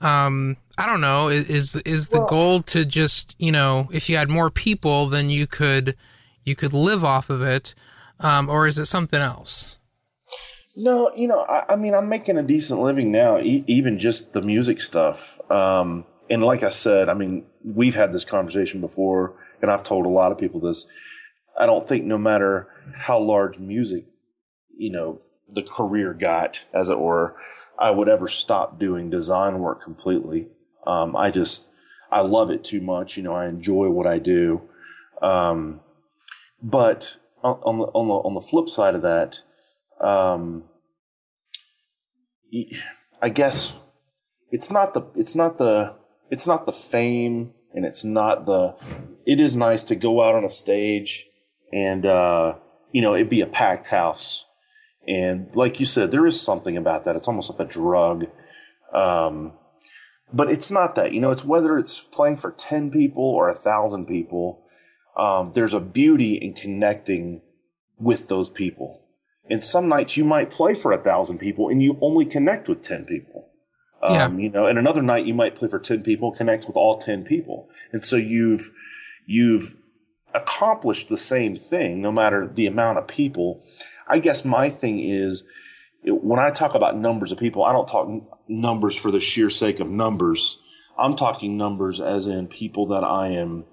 [0.00, 1.28] um, I don't know.
[1.28, 5.46] Is is the goal to just you know, if you had more people, then you
[5.46, 5.96] could
[6.44, 7.74] you could live off of it,
[8.20, 9.78] um, or is it something else?
[10.76, 14.32] No, you know, I, I mean, I'm making a decent living now, e- even just
[14.32, 15.40] the music stuff.
[15.50, 20.06] Um, and like I said, I mean, we've had this conversation before, and I've told
[20.06, 20.86] a lot of people this.
[21.58, 24.04] I don't think no matter how large music,
[24.76, 25.20] you know,
[25.52, 27.34] the career got, as it were,
[27.76, 30.48] I would ever stop doing design work completely.
[30.88, 31.66] Um, I just,
[32.10, 33.16] I love it too much.
[33.16, 34.68] You know, I enjoy what I do.
[35.22, 35.80] Um,
[36.62, 39.42] but on, the on the on the flip side of that,
[40.00, 40.64] um,
[43.22, 43.74] I guess
[44.50, 45.94] it's not the it's not the
[46.30, 48.74] it's not the fame and it's not the
[49.26, 51.26] it is nice to go out on a stage
[51.72, 52.54] and uh,
[52.92, 54.46] you know it'd be a packed house
[55.06, 58.26] and like you said there is something about that it's almost like a drug
[58.94, 59.52] um,
[60.32, 61.12] but it's not that.
[61.12, 64.62] You know, it's whether it's playing for 10 people or a thousand people.
[65.16, 67.42] Um, there's a beauty in connecting
[67.98, 69.04] with those people.
[69.50, 72.82] And some nights you might play for a thousand people and you only connect with
[72.82, 73.50] 10 people.
[74.02, 74.30] Um, Yeah.
[74.30, 77.24] you know, and another night you might play for 10 people, connect with all 10
[77.24, 77.68] people.
[77.92, 78.70] And so you've,
[79.26, 79.74] you've
[80.34, 83.62] accomplished the same thing no matter the amount of people.
[84.06, 85.42] I guess my thing is
[86.04, 88.06] when I talk about numbers of people, I don't talk
[88.48, 90.58] numbers for the sheer sake of numbers.
[90.98, 93.64] I'm talking numbers as in people that I am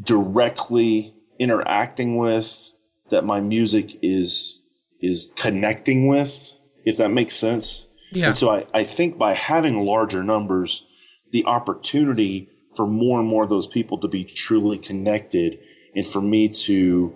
[0.00, 2.72] directly interacting with,
[3.10, 4.60] that my music is
[5.00, 6.54] is connecting with,
[6.84, 7.86] if that makes sense.
[8.12, 8.28] Yeah.
[8.28, 10.86] And so I, I think by having larger numbers,
[11.32, 15.58] the opportunity for more and more of those people to be truly connected
[15.94, 17.14] and for me to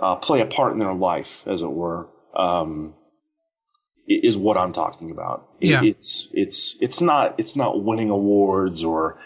[0.00, 2.94] uh, play a part in their life, as it were, um,
[4.06, 5.48] is what I'm talking about.
[5.60, 5.82] Yeah.
[5.82, 9.18] It's it's it's not it's not winning awards or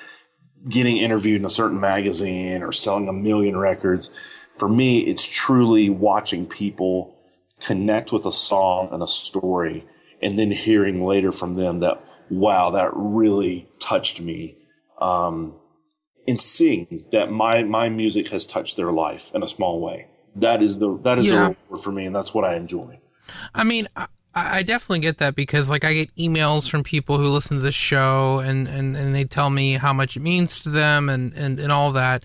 [0.69, 4.11] getting interviewed in a certain magazine or selling a million records.
[4.59, 7.15] For me, it's truly watching people
[7.61, 9.87] connect with a song and a story
[10.23, 14.57] and then hearing later from them that wow that really touched me
[15.01, 15.55] um,
[16.27, 20.63] and seeing that my my music has touched their life in a small way that
[20.63, 21.33] is the that is Yeah.
[21.33, 22.99] the reward for me and that's what i enjoy
[23.55, 24.07] I mean, I,
[24.39, 27.73] I definitely get that because like I get emails from people who listen to the
[27.73, 31.59] show and, and, and they tell me how much it means to them and, and,
[31.59, 32.23] and all that.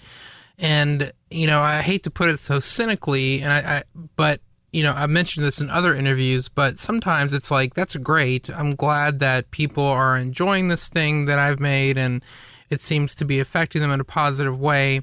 [0.59, 3.83] And, you know, I hate to put it so cynically and I, I
[4.17, 4.41] but
[4.73, 8.49] you know, I've mentioned this in other interviews, but sometimes it's like, that's great.
[8.49, 12.23] I'm glad that people are enjoying this thing that I've made and
[12.69, 15.01] it seems to be affecting them in a positive way.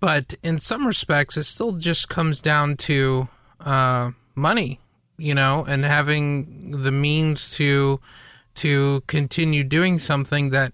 [0.00, 3.28] But in some respects, it still just comes down to
[3.60, 4.80] uh, money,
[5.18, 8.00] you know, and having the means to
[8.54, 10.72] to continue doing something that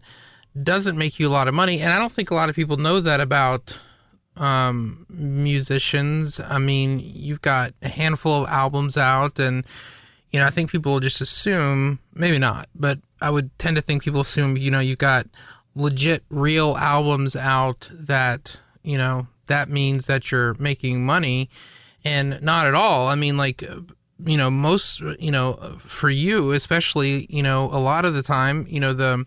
[0.63, 1.81] doesn't make you a lot of money.
[1.81, 3.83] And I don't think a lot of people know that about
[4.37, 6.41] um, musicians.
[6.41, 9.65] I mean, you've got a handful of albums out, and
[10.31, 14.03] you know, I think people just assume, maybe not, but I would tend to think
[14.03, 15.27] people assume, you know, you've got
[15.77, 21.49] legit, real albums out that, you know, that means that you're making money,
[22.05, 23.09] and not at all.
[23.09, 23.63] I mean, like,
[24.19, 28.67] you know, most, you know, for you, especially, you know, a lot of the time,
[28.69, 29.25] you know, the,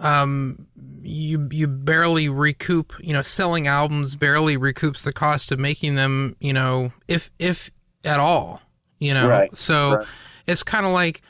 [0.00, 0.66] um,
[1.02, 6.36] you you barely recoup you know selling albums barely recoups the cost of making them
[6.40, 7.70] you know if if
[8.04, 8.60] at all
[8.98, 10.06] you know Right, so right.
[10.46, 11.22] it's kind of like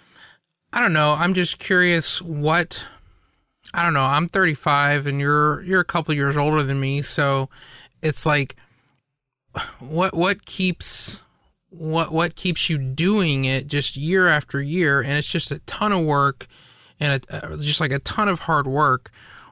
[0.72, 2.85] i don't know i'm just curious what
[3.74, 7.48] i don't know i'm 35 and you're you're a couple years older than me so
[8.03, 8.57] it's like
[9.79, 11.24] what what keeps
[11.70, 15.92] what what keeps you doing it just year after year and it's just a ton
[15.92, 16.46] of work
[16.98, 19.11] and a, uh, just like a ton of hard work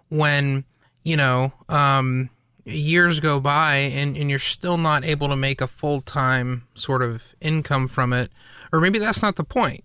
[0.08, 0.64] when
[1.04, 2.30] you know um,
[2.64, 7.34] years go by and, and you're still not able to make a full-time sort of
[7.40, 8.30] income from it
[8.72, 9.84] or maybe that's not the point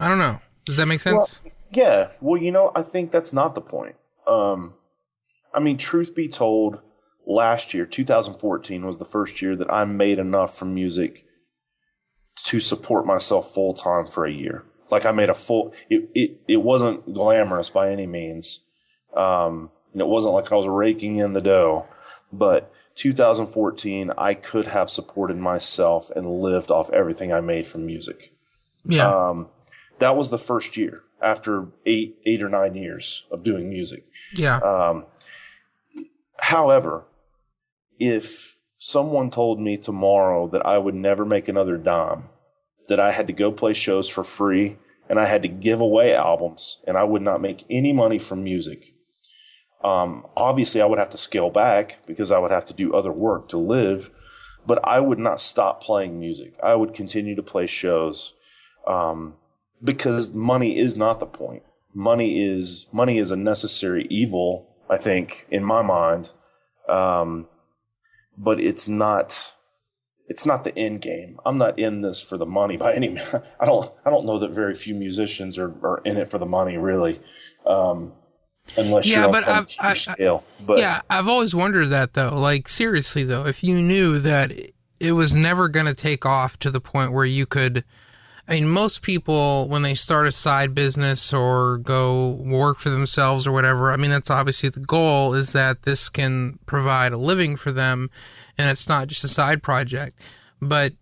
[0.00, 1.40] i don't know does that make sense
[1.72, 2.08] Yeah.
[2.20, 3.96] Well, you know, I think that's not the point.
[4.26, 4.74] Um,
[5.54, 6.80] I mean, truth be told,
[7.26, 11.24] last year, 2014, was the first year that I made enough from music
[12.44, 14.64] to support myself full time for a year.
[14.90, 15.72] Like I made a full.
[15.88, 18.60] It it, it wasn't glamorous by any means.
[19.14, 21.86] Um, and it wasn't like I was raking in the dough,
[22.32, 28.32] but 2014, I could have supported myself and lived off everything I made from music
[28.84, 29.48] yeah um,
[29.98, 34.06] that was the first year after eight eight or nine years of doing music.
[34.34, 35.06] yeah Um,
[36.38, 37.04] however,
[37.98, 42.24] if someone told me tomorrow that I would never make another dime,
[42.88, 46.14] that I had to go play shows for free and I had to give away
[46.14, 48.94] albums and I would not make any money from music.
[49.84, 53.12] Um, obviously, I would have to scale back because I would have to do other
[53.12, 54.08] work to live,
[54.66, 56.54] but I would not stop playing music.
[56.62, 58.32] I would continue to play shows
[58.86, 59.34] um,
[59.84, 61.64] because money is not the point.
[61.92, 66.32] Money is money is a necessary evil, I think, in my mind.
[66.88, 67.46] Um,
[68.42, 69.54] but it's not
[70.26, 71.38] it's not the end game.
[71.44, 73.18] I'm not in this for the money by any.
[73.60, 76.46] I don't I don't know that very few musicians are, are in it for the
[76.46, 77.20] money really,
[77.66, 78.12] um,
[78.76, 80.44] unless Yeah, you're on but some I've—I I- scale.
[80.64, 82.38] But yeah, I've always wondered that though.
[82.38, 84.52] Like seriously though, if you knew that
[85.00, 87.84] it was never going to take off to the point where you could
[88.50, 93.46] I mean, most people when they start a side business or go work for themselves
[93.46, 97.54] or whatever, I mean, that's obviously the goal is that this can provide a living
[97.54, 98.10] for them
[98.58, 100.20] and it's not just a side project.
[100.60, 100.94] But,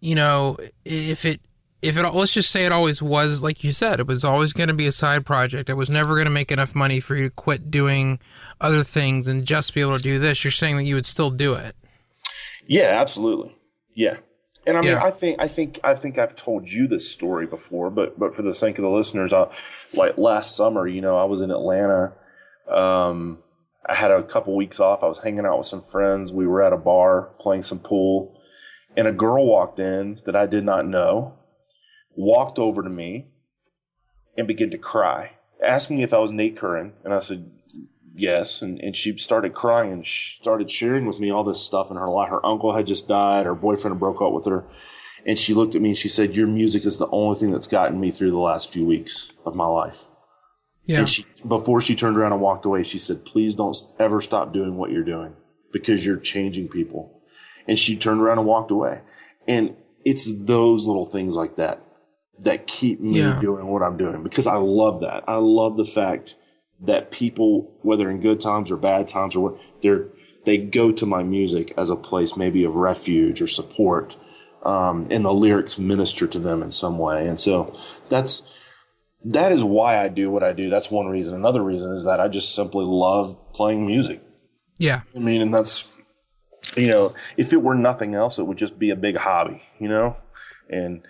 [0.00, 1.40] you know, if it
[1.80, 4.68] if it let's just say it always was like you said it was always going
[4.68, 5.70] to be a side project.
[5.70, 8.18] I was never going to make enough money for you to quit doing
[8.60, 10.42] other things and just be able to do this.
[10.42, 11.76] You're saying that you would still do it.
[12.66, 13.54] Yeah, absolutely.
[13.94, 14.16] Yeah.
[14.66, 15.02] And I mean, Yeah.
[15.02, 18.42] I think, I think, I think I've told you this story before, but, but for
[18.42, 19.48] the sake of the listeners, I,
[19.94, 22.14] like last summer, you know, I was in Atlanta.
[22.68, 23.38] Um,
[23.88, 25.04] I had a couple weeks off.
[25.04, 26.32] I was hanging out with some friends.
[26.32, 28.40] We were at a bar playing some pool,
[28.96, 31.38] and a girl walked in that I did not know,
[32.16, 33.28] walked over to me,
[34.36, 35.32] and began to cry,
[35.64, 37.52] asking me if I was Nate Currin, and I said
[38.16, 41.96] yes, and, and she started crying and started sharing with me all this stuff in
[41.96, 42.30] her life.
[42.30, 43.46] Her uncle had just died.
[43.46, 44.64] Her boyfriend had broke up with her.
[45.24, 47.66] And she looked at me and she said, Your music is the only thing that's
[47.66, 50.04] gotten me through the last few weeks of my life.
[50.84, 51.00] Yeah.
[51.00, 54.52] And she, before she turned around and walked away, she said, Please don't ever stop
[54.52, 55.34] doing what you're doing
[55.72, 57.20] because you're changing people.
[57.66, 59.00] And she turned around and walked away.
[59.48, 59.74] And
[60.04, 61.82] it's those little things like that
[62.38, 63.40] that keep me Yeah.
[63.40, 65.24] doing what I'm doing because I love that.
[65.26, 66.36] I love the fact
[66.80, 70.08] that people, whether in good times or bad times or what, they're
[70.44, 74.16] they go to my music as a place maybe of refuge or support,
[74.64, 77.26] um, and the lyrics minister to them in some way.
[77.26, 77.76] And so
[78.08, 78.42] that's
[79.24, 80.70] that is why I do what I do.
[80.70, 81.34] That's one reason.
[81.34, 84.22] Another reason is that I just simply love playing music.
[84.78, 85.00] yeah.
[85.14, 85.88] I mean, and that's
[86.76, 89.88] you know, if it were nothing else, it would just be a big hobby, you
[89.88, 90.16] know?
[90.68, 91.06] And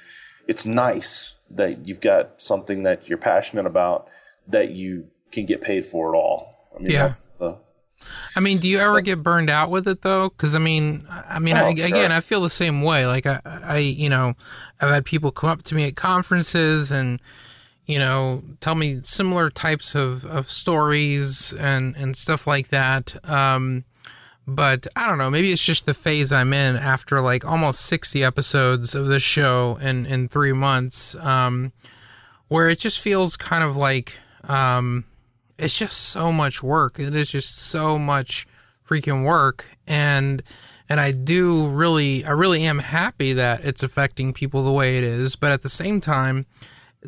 [0.46, 4.08] it's nice that you've got something that you're passionate about
[4.48, 6.70] that you can get paid for it all.
[6.74, 7.12] I mean, Yeah.
[7.38, 7.56] the,
[8.36, 10.28] I mean, do you ever get burned out with it though?
[10.28, 11.86] Because I mean, I mean, Oh, I, sure.
[11.86, 13.06] again, I feel the same way.
[13.06, 14.34] Like I, I, you know,
[14.80, 17.20] I've had people come up to me at conferences and,
[17.86, 23.16] you know, tell me similar types of, of stories and and stuff like that.
[23.28, 23.84] Um,
[24.46, 25.30] but I don't know.
[25.30, 29.78] Maybe it's just the phase I'm in after like almost 60 episodes of this show
[29.80, 31.72] in in three months, um,
[32.48, 34.18] where it just feels kind of like.
[34.48, 35.04] Um,
[35.58, 36.98] it's just so much work.
[36.98, 38.46] It is just so much
[38.86, 39.66] freaking work.
[39.86, 40.42] And,
[40.88, 45.04] and I do really, I really am happy that it's affecting people the way it
[45.04, 45.36] is.
[45.36, 46.46] But at the same time,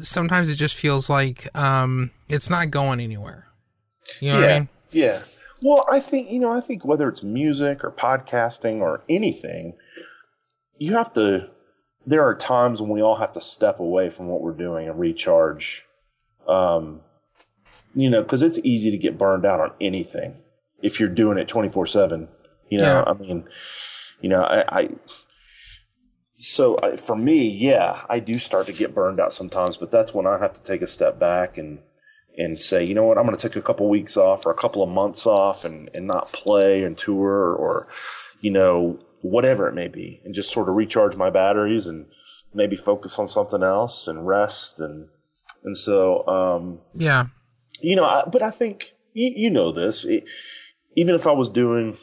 [0.01, 3.47] sometimes it just feels like, um, it's not going anywhere.
[4.21, 4.45] You know yeah.
[4.45, 4.69] what I mean?
[4.91, 5.23] Yeah.
[5.61, 9.75] Well, I think, you know, I think whether it's music or podcasting or anything,
[10.79, 11.51] you have to,
[12.07, 14.99] there are times when we all have to step away from what we're doing and
[14.99, 15.85] recharge.
[16.47, 17.03] Um,
[17.95, 20.37] you know, because it's easy to get burned out on anything
[20.83, 22.29] if you're doing it 24 7.
[22.69, 23.05] You know, Yeah.
[23.07, 23.49] I mean,
[24.21, 24.89] you know, I, I
[26.41, 30.15] so I, for me, yeah, I do start to get burned out sometimes, but that's
[30.15, 31.81] when I have to take a step back and
[32.37, 34.57] and say, you know what, I'm going to take a couple weeks off or a
[34.57, 37.89] couple of months off and and not play and tour or
[38.41, 42.07] you know whatever it may be, and just sort of recharge my batteries and
[42.55, 45.09] maybe focus on something else and rest and
[45.65, 47.27] and so um, Yeah.
[47.81, 50.05] You know, I, but I think you, you know this.
[50.05, 50.25] E-
[50.97, 51.97] even if I was doing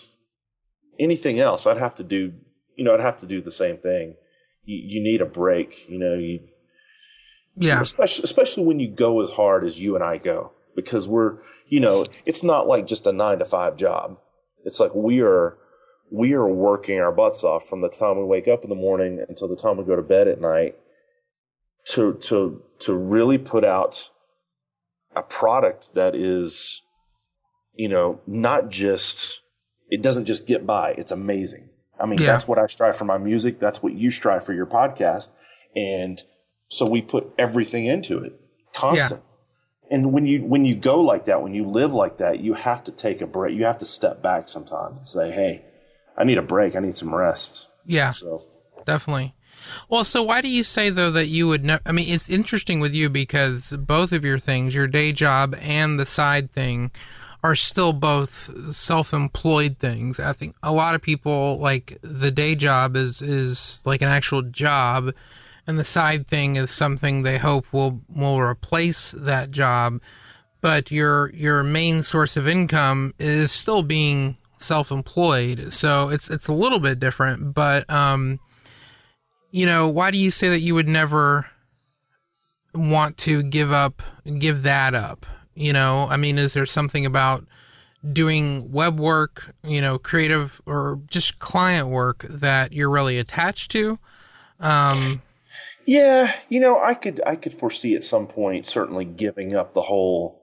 [1.00, 2.34] anything else, I'd have to do,
[2.76, 4.16] you know, I'd have to do the same thing.
[4.64, 6.16] You, you need a break, you know.
[6.16, 6.40] You
[7.56, 7.82] Yeah.
[7.82, 11.80] especially especially when you go as hard as you and I go, because we're, you
[11.80, 14.18] know, it's not like just a nine to five job.
[14.64, 15.58] It's like we are
[16.12, 19.24] we are working our butts off from the time we wake up in the morning
[19.28, 20.76] until the time we go to bed at night
[21.90, 24.10] to to to really put out
[25.16, 26.82] a product that is
[27.74, 29.42] you know not just
[29.90, 30.92] it doesn't just get by.
[30.98, 31.70] It's amazing.
[32.00, 32.28] I mean Yeah.
[32.28, 33.60] that's what i strive for my music.
[33.60, 35.30] That's what you strive for your podcast.
[35.76, 36.22] And
[36.68, 38.40] so we put everything into it
[38.74, 39.22] constant
[39.92, 42.84] and when you when you go like that when you live like that you have
[42.86, 43.56] to take a break.
[43.56, 45.64] You have to step back sometimes and say hey
[46.18, 46.76] i need a break.
[46.76, 47.68] I need some rest.
[47.86, 48.10] Yeah.
[48.12, 48.46] so
[48.86, 49.34] Definitely.
[49.90, 52.80] Well, so why do you say though that you would ne- I mean, it's interesting
[52.80, 56.92] with you because both of your things, your day job and the side thing,
[57.46, 60.20] are still both self-employed things.
[60.20, 64.42] I think a lot of people like the day job is is like an actual
[64.42, 65.12] job,
[65.68, 70.02] and the side thing is something they hope will will replace that job.
[70.62, 76.54] But your your main source of income is still being self-employed, so it's it's a
[76.54, 77.54] little bit different.
[77.54, 78.40] But um,
[79.56, 81.50] you know, why do you say that you would never
[82.74, 84.04] want to give up,
[84.38, 85.26] give that up?
[85.54, 87.46] You know, I mean, is there something about
[88.12, 93.98] doing web work, you know, creative or just client work that you're really attached to?
[94.60, 95.22] Um,
[95.86, 99.84] Yeah, you know, I could I could foresee at some point certainly giving up the
[99.84, 100.42] whole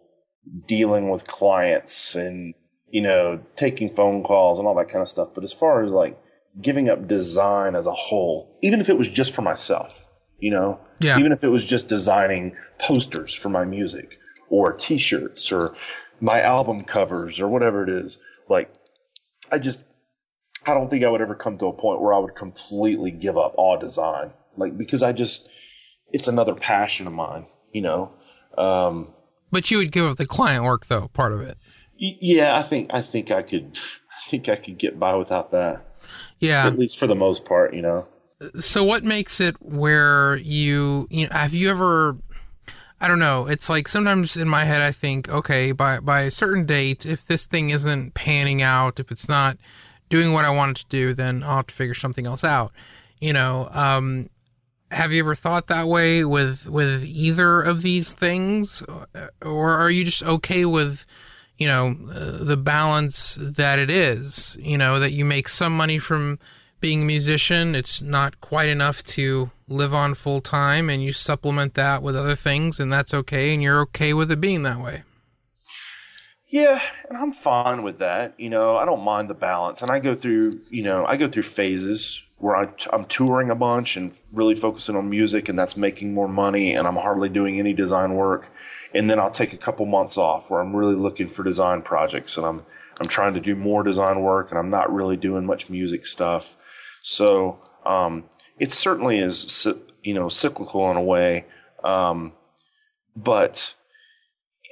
[0.66, 2.54] dealing with clients and
[2.88, 5.34] you know taking phone calls and all that kind of stuff.
[5.34, 6.18] But as far as like
[6.60, 10.06] giving up design as a whole, even if it was just for myself,
[10.38, 10.80] you know?
[11.00, 11.18] Yeah.
[11.18, 14.18] Even if it was just designing posters for my music
[14.50, 15.74] or t shirts or
[16.20, 18.18] my album covers or whatever it is.
[18.48, 18.72] Like,
[19.50, 19.82] I just,
[20.66, 23.36] I don't think I would ever come to a point where I would completely give
[23.38, 24.32] up all design.
[24.56, 25.48] Like, because I just,
[26.12, 28.12] it's another passion of mine, you know?
[28.58, 29.08] Um,
[29.50, 31.56] But you would give up the client work though, part of it.
[32.00, 35.50] y- yeah, I think, I think I could, I think I could get by without
[35.52, 35.86] that.
[36.38, 36.66] Yeah.
[36.66, 38.06] At least for the most part, you know?
[38.56, 42.16] so what makes it where you you know have you ever
[43.00, 46.30] I don't know it's like sometimes in my head I think okay by by a
[46.30, 49.56] certain date if this thing isn't panning out if it's not
[50.08, 52.72] doing what I want it to do then I'll have to figure something else out
[53.20, 54.28] you know um
[54.90, 58.82] have you ever thought that way with with either of these things
[59.42, 61.06] or are you just okay with
[61.58, 65.98] you know uh, the balance that it is you know that you make some money
[65.98, 66.38] from
[66.80, 71.74] being a musician it's not quite enough to live on full time and you supplement
[71.74, 75.02] that with other things and that's okay and you're okay with it being that way
[76.52, 78.34] Yeah, and I'm fine with that.
[78.36, 79.80] You know, I don't mind the balance.
[79.80, 83.96] And I go through, you know, I go through phases where I'm touring a bunch
[83.96, 87.72] and really focusing on music, and that's making more money, and I'm hardly doing any
[87.72, 88.50] design work.
[88.94, 92.36] And then I'll take a couple months off where I'm really looking for design projects,
[92.36, 92.64] and I'm
[93.00, 96.56] I'm trying to do more design work, and I'm not really doing much music stuff.
[97.00, 98.24] So um,
[98.58, 99.66] it certainly is,
[100.02, 101.46] you know, cyclical in a way.
[101.82, 102.32] Um,
[103.16, 103.74] but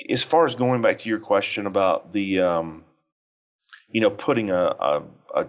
[0.09, 2.85] as far as going back to your question about the um,
[3.91, 5.03] you know putting a, a,
[5.35, 5.47] a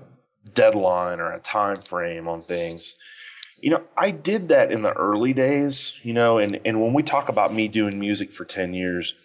[0.53, 2.95] deadline or a time frame on things
[3.61, 7.03] you know i did that in the early days you know and, and when we
[7.03, 9.15] talk about me doing music for 10 years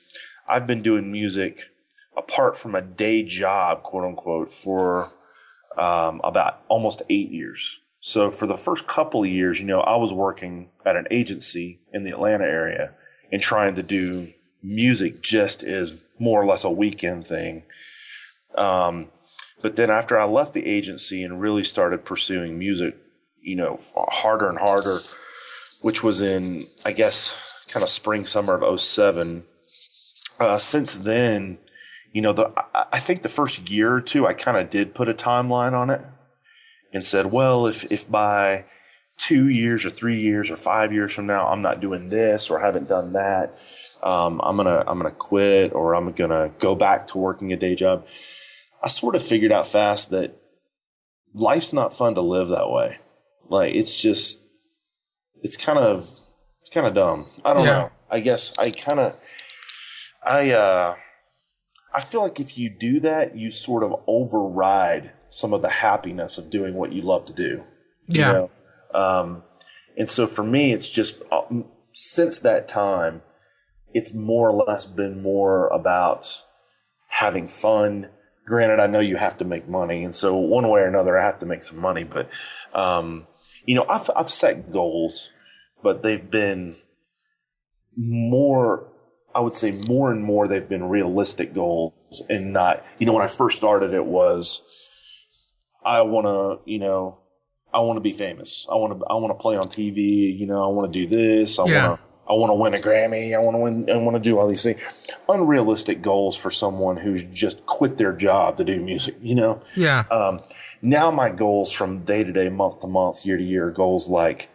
[0.49, 1.71] i've been doing music
[2.17, 5.09] apart from a day job quote unquote for
[5.77, 9.97] um, about almost eight years so for the first couple of years you know i
[9.97, 12.93] was working at an agency in the atlanta area
[13.33, 14.33] and trying to do
[14.63, 17.63] music just as more or less a weekend thing.
[18.57, 19.09] Um,
[19.63, 22.97] but then after I left the agency and really started pursuing music,
[23.47, 24.99] you know, harder and harder,
[25.81, 29.45] which was in, I guess, kind of spring, summer of 07.
[30.41, 31.59] Uh, since then,
[32.13, 32.53] you know, the,
[32.93, 35.91] I, think the first year or two, I kind of did put a timeline on
[35.91, 36.01] it
[36.93, 38.65] and said, well, if, if by
[39.17, 42.59] two years or three years or five years from now, I'm not doing this or
[42.59, 43.57] haven't done that,
[44.03, 47.75] um, I'm gonna I'm gonna quit or I'm gonna go back to working a day
[47.75, 48.07] job.
[48.83, 50.37] I sort of figured out fast that
[51.33, 52.99] life's not fun to live that way.
[53.49, 54.45] Like it's just
[55.43, 56.01] it's kind of
[56.61, 57.27] it's kind of dumb.
[57.45, 57.73] I don't Yeah.
[57.73, 57.91] know.
[58.11, 59.17] I guess I kind of
[60.25, 60.97] I uh
[61.95, 66.39] I feel like if you do that, you sort of override some of the happiness
[66.39, 67.65] of doing what you love to do.
[68.09, 68.51] you yeah know?
[68.95, 69.43] Um,
[69.97, 71.43] and so for me, it's just uh,
[71.93, 73.23] since that time,
[73.95, 76.43] it's more or less been more about
[77.09, 78.11] having fun.
[78.45, 81.25] Granted, I know you have to make money, and so one way or another, I
[81.25, 82.05] have to make some money.
[82.05, 82.29] But
[82.75, 83.27] um,
[83.67, 85.31] you know, I've I've set goals,
[85.83, 86.77] but they've been
[87.97, 88.89] more.
[89.35, 91.93] I would say more and more they've been realistic goals,
[92.31, 92.85] and not.
[92.99, 94.63] You know, when I first started, it was
[95.85, 97.19] I want to, you know,
[97.73, 98.67] I want to be famous.
[98.71, 100.37] I want to, I want to play on TV.
[100.37, 101.59] You know, I want to do this.
[101.59, 101.89] I Yeah.
[101.89, 103.37] want to, I want to win a Grammy.
[103.37, 103.91] I want to win.
[103.91, 104.81] I want to do all these things.
[105.29, 109.17] Unrealistic goals for someone who's just quit their job to do music.
[109.21, 109.63] You know.
[109.77, 110.41] yeah Um,
[110.83, 114.49] now my goals from day to day, month to month, year to year, goals like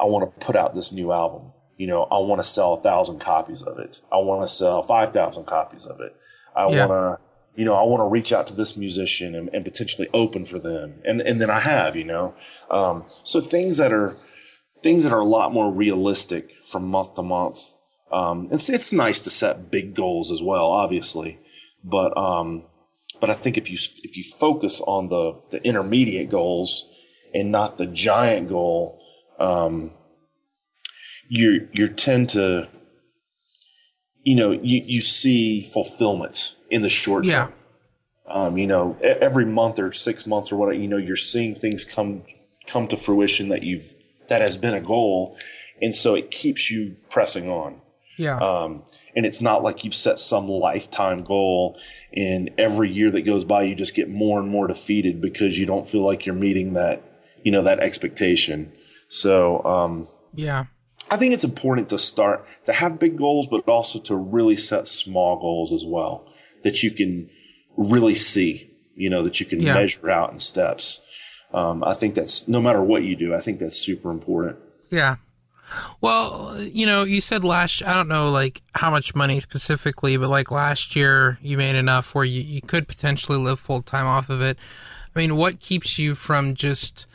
[0.00, 1.52] I want to put out this new album.
[1.76, 4.00] You know, I want to sell a thousand copies of it.
[4.12, 6.14] I want to sell five thousand copies of it.
[6.56, 6.86] I Yeah.
[6.86, 7.18] want to,
[7.54, 10.58] you know, I want to reach out to this musician and, and potentially open for
[10.58, 11.00] them.
[11.04, 12.34] And and then I have, you know,
[12.70, 14.16] um, so things that are
[14.82, 17.58] things that are a lot more realistic from month to month.
[18.12, 21.38] Um, it's it's nice to set big goals as well, obviously,
[21.84, 22.64] but um,
[23.20, 26.88] but I think if you if you focus on the the intermediate goals
[27.34, 29.00] and not the giant goal,
[29.38, 29.92] um,
[31.28, 32.68] you you tend to
[34.22, 37.46] you know you you see fulfillment in the short Yeah.
[37.46, 37.54] term.
[38.30, 41.82] Um, you know, every month or six months or whatever, you know, you're seeing things
[41.84, 42.24] come
[42.66, 43.94] come to fruition that you've
[44.28, 45.38] that has been a goal,
[45.80, 47.80] and so it keeps you pressing on.
[48.18, 48.82] yeah Um,
[49.16, 51.78] and it's not like you've set some lifetime goal,
[52.12, 55.66] and every year that goes by, you just get more and more defeated because you
[55.66, 57.02] don't feel like you're meeting that,
[57.42, 58.72] you know, that expectation.
[59.08, 60.64] So um, yeah
[61.10, 64.86] I think it's important to start to have big goals, but also to really set
[64.86, 66.26] small goals as well
[66.64, 67.30] that you can
[67.76, 69.74] really see, you know, that you can Yeah.
[69.74, 71.00] measure out in steps.
[71.54, 74.58] Um, I think that's no matter what you do, I think that's super important.
[74.90, 75.16] Yeah.
[76.00, 80.28] Well, you know, you said last, I don't know like how much money specifically, but
[80.30, 84.30] like last year you made enough where you, you could potentially live full time off
[84.30, 84.58] of it.
[85.14, 87.08] I mean, what keeps you from just,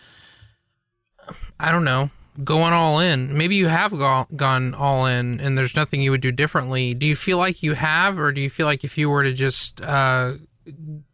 [1.60, 2.12] I don't know,
[2.44, 3.38] going all in?
[3.38, 6.94] Maybe you have go- gone all in and there's nothing you would do differently.
[6.94, 9.34] Do you feel like you have, or do you feel like if you were to
[9.34, 10.34] just, uh,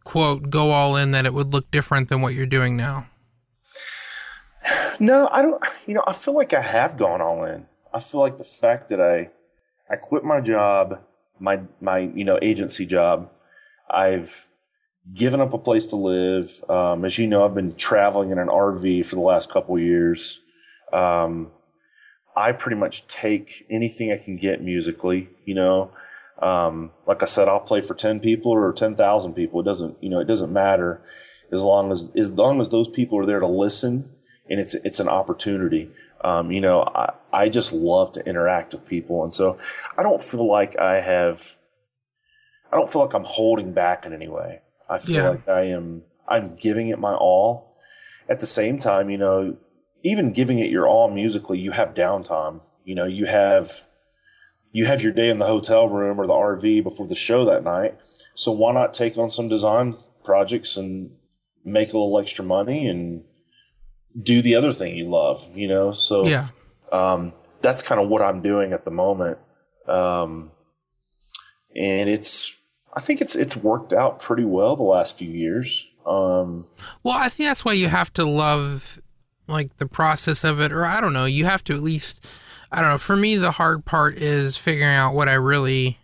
[0.04, 3.09] quote, go all in, that it would look different than what you're doing now?
[5.00, 5.64] No, I don't.
[5.86, 7.66] You know, I feel like I have gone all in.
[7.92, 9.30] I feel like the fact that I
[9.90, 11.00] I quit my job,
[11.38, 13.30] my my you know agency job.
[13.88, 14.48] I've
[15.14, 16.62] given up a place to live.
[16.68, 20.40] Um, as you know, I've been traveling in an RV for the last couple years.
[20.92, 21.50] Um,
[22.36, 25.30] I pretty much take anything I can get musically.
[25.46, 25.92] You know,
[26.40, 29.60] um, like I said, I'll play for ten people or ten thousand people.
[29.60, 31.00] It doesn't you know it doesn't matter
[31.50, 34.10] as long as as long as those people are there to listen
[34.50, 35.90] and it's it's an opportunity.
[36.22, 39.56] Um, you know, I, I just love to interact with people, and so
[39.96, 41.54] I don't feel like I have.
[42.70, 44.60] I don't feel like I'm holding back in any way.
[44.88, 45.28] I feel Yeah.
[45.30, 46.02] like I am.
[46.28, 47.74] I'm giving it my all.
[48.28, 49.56] At the same time, you know,
[50.04, 52.60] even giving it your all musically, you have downtime.
[52.84, 53.82] You know, you have
[54.72, 57.64] you have your day in the hotel room or the RV before the show that
[57.64, 57.96] night.
[58.34, 61.10] So why not take on some design projects and
[61.64, 63.26] make a little extra money and
[64.20, 65.92] do the other thing you love, you know?
[65.92, 66.48] So Yeah.
[66.92, 69.38] um, that's kind of what I'm doing at the moment.
[69.86, 70.50] Um,
[71.76, 72.60] and it's,
[72.92, 75.86] I think it's, it's worked out pretty well the last few years.
[76.04, 76.66] Um,
[77.04, 79.00] Well, I think that's why you have to love
[79.46, 82.26] like the process of it, or I don't know, you have to at least,
[82.72, 82.98] I don't know.
[82.98, 85.98] For me, the hard part is figuring out what I really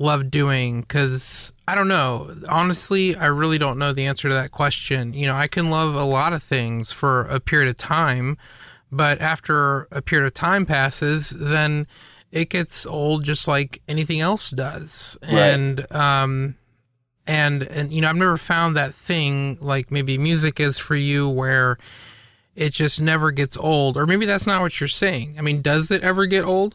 [0.00, 2.32] love doing because I don't know.
[2.48, 5.12] Honestly, I really don't know the answer to that question.
[5.12, 8.36] You know, I can love a lot of things for a period of time,
[8.90, 11.86] but after a period of time passes, then
[12.32, 15.18] it gets old just like anything else does.
[15.22, 16.56] And, um,
[17.26, 21.28] and and you know i've never found that thing like maybe music is for you
[21.28, 21.76] where
[22.56, 25.90] it just never gets old or maybe that's not what you're saying i mean does
[25.90, 26.74] it ever get old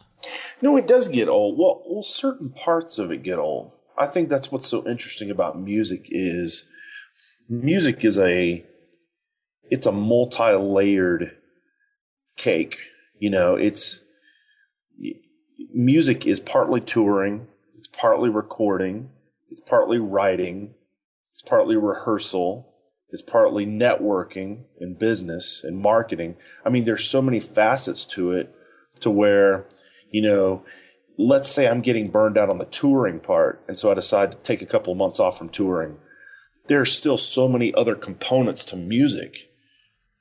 [0.62, 1.58] No, it does get old.
[1.58, 3.72] Well, well, certain parts of it get old.
[3.96, 6.66] I think that's what's so interesting about music is
[7.48, 8.66] music is a
[9.70, 11.38] it's a multi-layered
[12.36, 12.90] cake.
[13.18, 14.04] You know, it's
[15.72, 19.08] music is partly touring, it's partly recording,
[19.48, 20.74] it's partly writing,
[21.32, 22.74] it's partly rehearsal,
[23.08, 26.36] it's partly networking and business and marketing.
[26.62, 28.54] I mean, there's so many facets to it
[29.00, 29.64] to where
[30.10, 30.64] you know,
[31.18, 34.38] let's say I'm getting burned out on the touring part, and so I decide to
[34.38, 35.96] take a couple of months off from touring.
[36.66, 39.50] There's still so many other components to music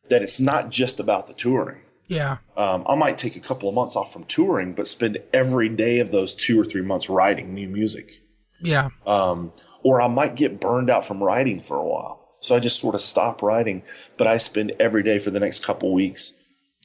[0.09, 1.81] that it's not just about the touring.
[2.07, 5.69] yeah Um, I might take a couple of months off from touring, but spend every
[5.69, 8.21] day of those two or three months writing new music.
[8.61, 9.51] yeah Um,
[9.83, 12.21] or I might get burned out from writing for a while.
[12.39, 13.81] So I just sort of stop writing,
[14.17, 16.33] but I spend every day for the next couple weeks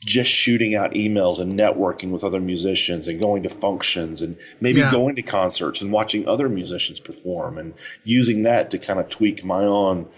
[0.02, 4.78] just shooting out emails and networking with other musicians and going to functions and maybe
[4.80, 4.90] Yeah.
[4.90, 7.74] going to concerts and watching other musicians perform and
[8.04, 10.08] using that to kind of tweak my own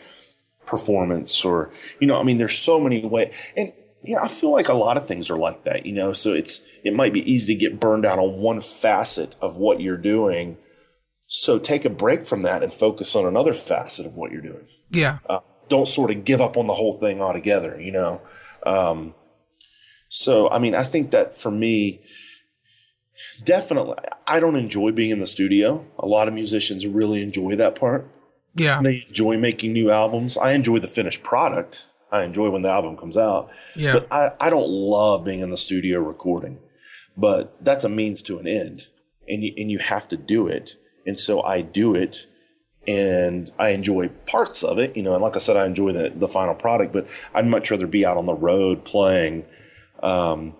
[0.67, 1.71] performance or
[2.01, 3.73] you know i mean there's so many ways and
[4.05, 6.33] you know i feel like a lot of things are like that you know so
[6.33, 9.97] it's it might be easy to get burned out on one facet of what you're
[9.97, 10.57] doing
[11.27, 14.67] so take a break from that and focus on another facet of what you're doing
[14.91, 18.21] yeah uh, don't sort of give up on the whole thing altogether, you know.
[18.67, 19.15] Um,
[20.15, 22.03] so, I mean, I think that for me,
[23.45, 23.97] definitely,
[24.27, 25.87] I don't enjoy being in the studio.
[25.99, 28.07] A lot of musicians really enjoy that part.
[28.55, 30.37] yeah They enjoy making new albums.
[30.37, 31.89] I enjoy the finished product.
[32.11, 33.49] I enjoy when the album comes out.
[33.75, 36.59] yeah But I, I don't love being in the studio recording.
[37.17, 38.89] But that's a means to an end.
[39.27, 40.77] And you, and you have to do it.
[41.07, 42.27] And so I do it
[42.87, 46.13] and I enjoy parts of it, you know, and like I said, I enjoy the,
[46.15, 49.47] the final product, but I'd much rather be out on the road playing,
[50.03, 50.55] um,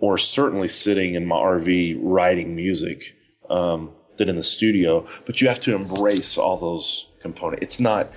[0.00, 3.16] or certainly sitting in my RV writing music,
[3.50, 5.06] um, than in the studio.
[5.26, 7.62] But you have to embrace all those components.
[7.62, 8.10] It's not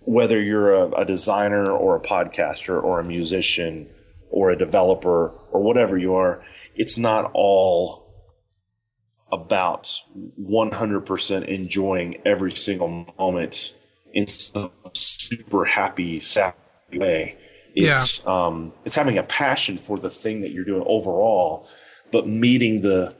[0.00, 3.88] whether you're a, a designer or a podcaster or a musician
[4.30, 6.42] or a developer or whatever you are,
[6.74, 8.06] it's not all
[9.32, 10.00] about
[10.40, 13.74] 100% enjoying every single moment
[14.12, 16.56] in some super happy, sappy
[16.92, 17.36] way.
[17.92, 21.68] It's, um, it's having a passion for the thing that you're doing overall,
[22.10, 23.14] but meeting the,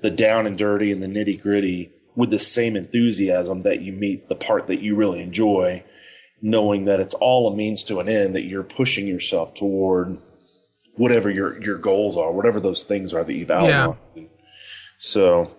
[0.00, 4.28] the down and dirty and the nitty gritty with the same enthusiasm that you meet
[4.28, 5.84] the part that you really enjoy,
[6.42, 10.18] knowing that it's all a means to an end, that you're pushing yourself toward
[10.94, 13.70] whatever your your goals are, whatever those things are that you've outlined.
[14.96, 15.50] So,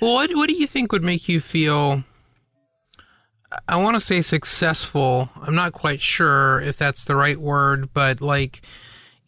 [0.00, 2.02] Well, what what do you think would make you feel?
[3.66, 5.30] I want to say successful.
[5.42, 8.62] I'm not quite sure if that's the right word, but like,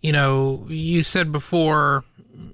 [0.01, 2.05] you know, you said before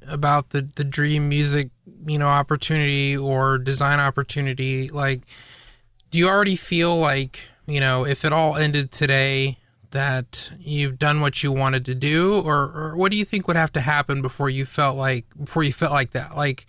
[0.09, 1.71] about the the dream music,
[2.07, 4.89] you know, opportunity or design opportunity.
[4.89, 5.23] Like,
[6.11, 9.59] do you already feel like, you know, if it all ended today,
[9.91, 13.57] that you've done what you wanted to do, or, or what do you think would
[13.57, 16.37] have to happen before you felt like before you felt like that?
[16.37, 16.67] Like,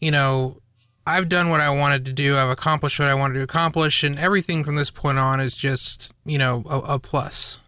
[0.00, 0.60] you know,
[1.08, 2.36] I've done what I wanted to do.
[2.36, 6.12] I've accomplished what I wanted to accomplish, and everything from this point on is just,
[6.26, 7.60] you know, a, a plus.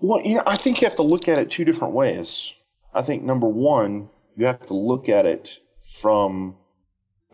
[0.00, 2.54] well, you know, I think you have to look at it two different ways.
[2.92, 5.60] I think number one, you have to look at it
[6.00, 6.56] from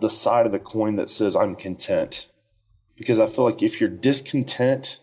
[0.01, 2.29] the side of the coin that says I'm content,
[2.97, 5.01] because I feel like if you're discontent,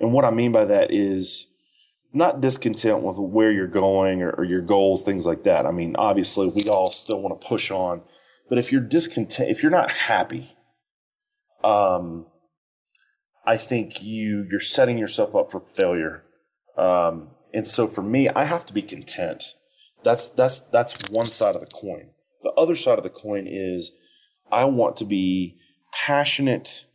[0.00, 1.48] and what I mean by that is
[2.12, 5.66] not discontent with where you're going or, or your goals, things like that.
[5.66, 8.02] I mean, obviously, we all still want to push on,
[8.48, 10.56] but if you're discontent, if you're not happy,
[11.64, 12.26] um,
[13.46, 16.24] I think you you're setting yourself up for failure.
[16.76, 19.54] Um, and so for me, I have to be content.
[20.02, 22.10] That's that's that's one side of the coin.
[22.42, 23.92] The other side of the coin is
[24.52, 25.56] I want to be
[25.92, 26.86] passionate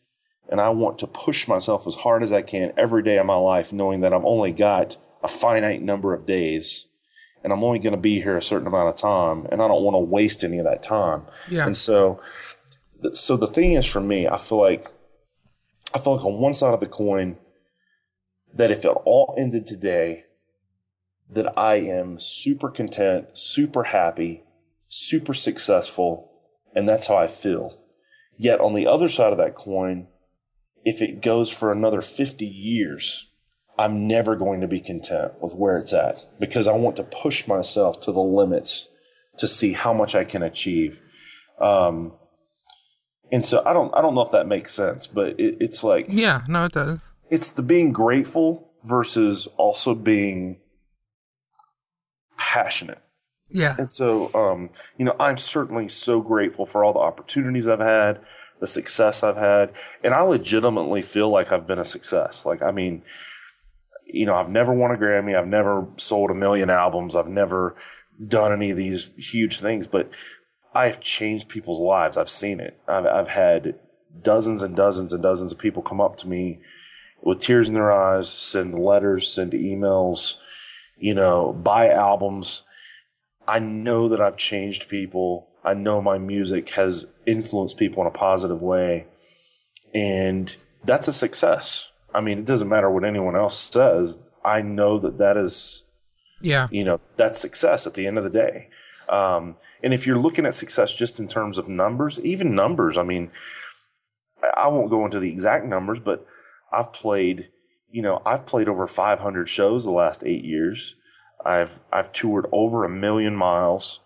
[0.49, 3.35] and I want to push myself as hard as I can every day of my
[3.35, 6.87] life, knowing that I've only got a finite number of days
[7.43, 9.83] and I'm only going to be here a certain amount of time and I don't
[9.83, 11.23] want to waste any of that time.
[11.49, 11.65] Yeah.
[11.65, 12.21] And so,
[13.13, 14.85] so the thing is for me, I feel like,
[15.93, 17.37] I feel like on one side of the coin,
[18.53, 20.25] that if it all ended today,
[21.29, 24.43] that I am super content, super happy,
[24.87, 26.31] super successful,
[26.75, 27.77] and that's how I feel.
[28.37, 30.07] Yet on the other side of that coin,
[30.83, 33.30] if it goes for another 50 years,
[33.77, 37.47] I'm never going to be content with where it's at because I want to push
[37.47, 38.87] myself to the limits
[39.37, 41.01] to see how much I can achieve.
[41.59, 42.13] Um,
[43.31, 46.05] and so I don't, I don't know if that makes sense, but it, it's like,
[46.09, 47.01] Yeah, no, it does.
[47.29, 50.59] it's the being grateful versus also being
[52.37, 52.99] passionate.
[53.53, 57.79] Yeah, And so, um, you know, I'm certainly so grateful for all the opportunities I've
[57.81, 58.21] had,
[58.61, 62.45] the success I've had, and I legitimately feel like I've been a success.
[62.45, 63.01] Like, I mean,
[64.13, 67.75] you know, I've never won a Grammy, I've never sold a million albums, I've never
[68.27, 70.11] done any of these huge things, but
[70.73, 72.17] I've changed people's lives.
[72.17, 72.79] I've seen it.
[72.87, 73.75] I've, I've had
[74.21, 76.59] dozens and dozens and dozens of people come up to me
[77.21, 80.35] with tears in their eyes, send letters, send emails,
[80.97, 82.63] you know, buy albums.
[83.47, 85.49] I know that I've changed people.
[85.63, 89.07] I know my music has influenced people in a positive way.
[89.93, 91.90] And that's a success.
[92.13, 94.19] I mean, it doesn't matter what anyone else says.
[94.43, 95.83] I know that that is,
[96.41, 98.69] yeah, you know, that's success at the end of the day.
[99.09, 103.03] Um, and if you're looking at success just in terms of numbers, even numbers, I
[103.03, 103.31] mean,
[104.55, 106.25] I- won't go into the exact numbers, but
[106.71, 107.49] I've played,
[107.89, 110.95] you know, I've played over 500 shows the last eight years.
[111.45, 113.99] I've I've toured over a million miles.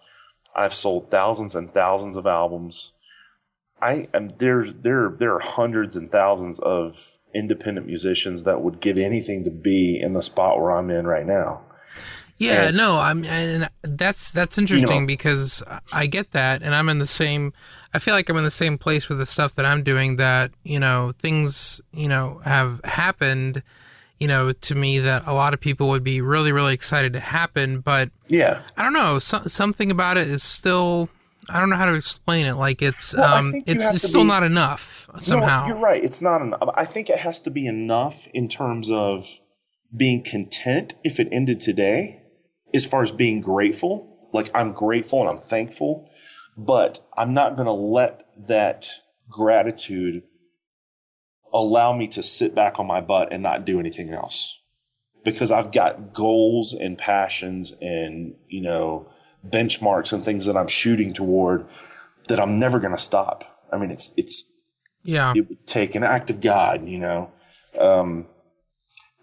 [0.55, 2.93] I've sold thousands and thousands of albums.
[3.81, 8.97] I am there's there there are hundreds and thousands of independent musicians that would give
[8.97, 11.61] anything to be in the spot where I'm in right now.
[12.37, 12.67] yeah.
[12.69, 15.61] And- no, I'm, and that's that's interesting know- because
[15.93, 17.53] I get that, and I'm in the same.
[17.93, 20.15] I feel like I'm in the same place with the stuff that I'm doing.
[20.17, 23.61] That you know, things you know have happened.
[24.17, 27.19] You know, to me, that a lot of people would be really, really excited to
[27.19, 28.61] happen, but Yeah.
[28.77, 29.19] I don't know.
[29.19, 31.09] So, something about it is still.
[31.49, 32.53] I don't know how to explain it.
[32.55, 35.61] Like it's Well, um, it's, it's still be- not enough somehow.
[35.61, 36.03] No, you're right.
[36.03, 36.61] It's not enough.
[36.75, 39.27] I think it has to be enough in terms of
[39.95, 42.21] being content if it ended today,
[42.73, 44.29] as far as being grateful.
[44.33, 46.09] Like I'm grateful and I'm thankful,
[46.57, 48.87] but I'm not going to let that
[49.29, 50.23] gratitude
[51.53, 54.59] allow me to sit back on my butt and not do anything else
[55.23, 59.09] because I've got goals and passions and, you know,
[59.49, 61.65] benchmarks and things that I'm shooting toward
[62.27, 63.43] that I'm never going to stop.
[63.71, 64.49] I mean, it's, it's,
[65.03, 67.31] yeah, it would take an act of God, you know,
[67.79, 68.25] um,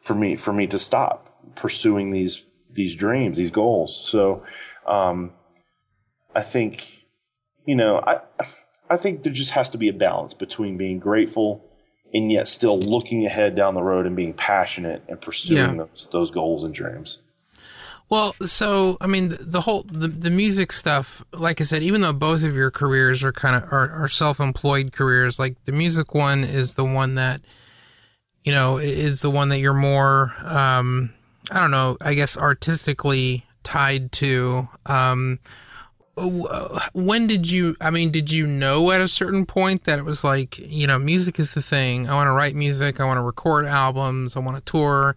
[0.01, 4.09] for me for me to stop pursuing these these dreams, these goals.
[4.09, 4.45] So,
[4.87, 5.33] um,
[6.35, 7.05] I think,
[7.67, 8.21] you know, I
[8.89, 11.65] I think there just has to be a balance between being grateful
[12.15, 15.85] and yet still looking ahead down the road and being passionate and pursuing Yeah.
[15.87, 17.19] those those goals and dreams.
[18.13, 21.25] Well, so I mean, the, whole the, the music stuff.
[21.33, 24.93] Like I said, even though both of your careers are kind of are, are self-employed
[24.93, 27.41] careers, like the music one is the one that
[28.45, 31.15] you know is the one that you're more um,
[31.51, 34.69] I don't know, I guess artistically tied to.
[34.85, 35.39] Um,
[36.15, 37.77] uh, when did you?
[37.81, 40.99] I mean, did you know at a certain point that it was like, you know,
[40.99, 42.11] music is the thing.
[42.11, 43.01] I want to write music.
[43.01, 44.37] I want to record albums.
[44.37, 45.17] I want to tour.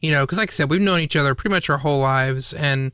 [0.00, 2.52] You know, because like I said, we've known each other pretty much our whole lives,
[2.52, 2.92] and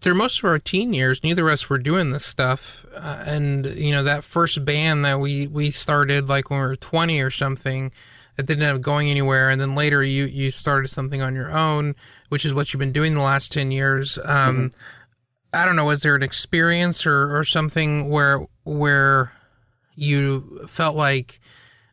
[0.00, 2.84] through most of our teen years, neither of us were doing this stuff.
[2.94, 6.76] Uh, and you know, that first band that we we started like when we were
[6.76, 7.92] twenty or something,
[8.36, 9.50] that didn't end up going anywhere.
[9.50, 11.94] And then later, you you started something on your own,
[12.28, 14.18] which is what you've been doing the last ten years.
[14.24, 14.72] Um,
[15.52, 15.84] I don't know.
[15.86, 19.32] Was there an experience or or something where where
[19.94, 21.40] you felt like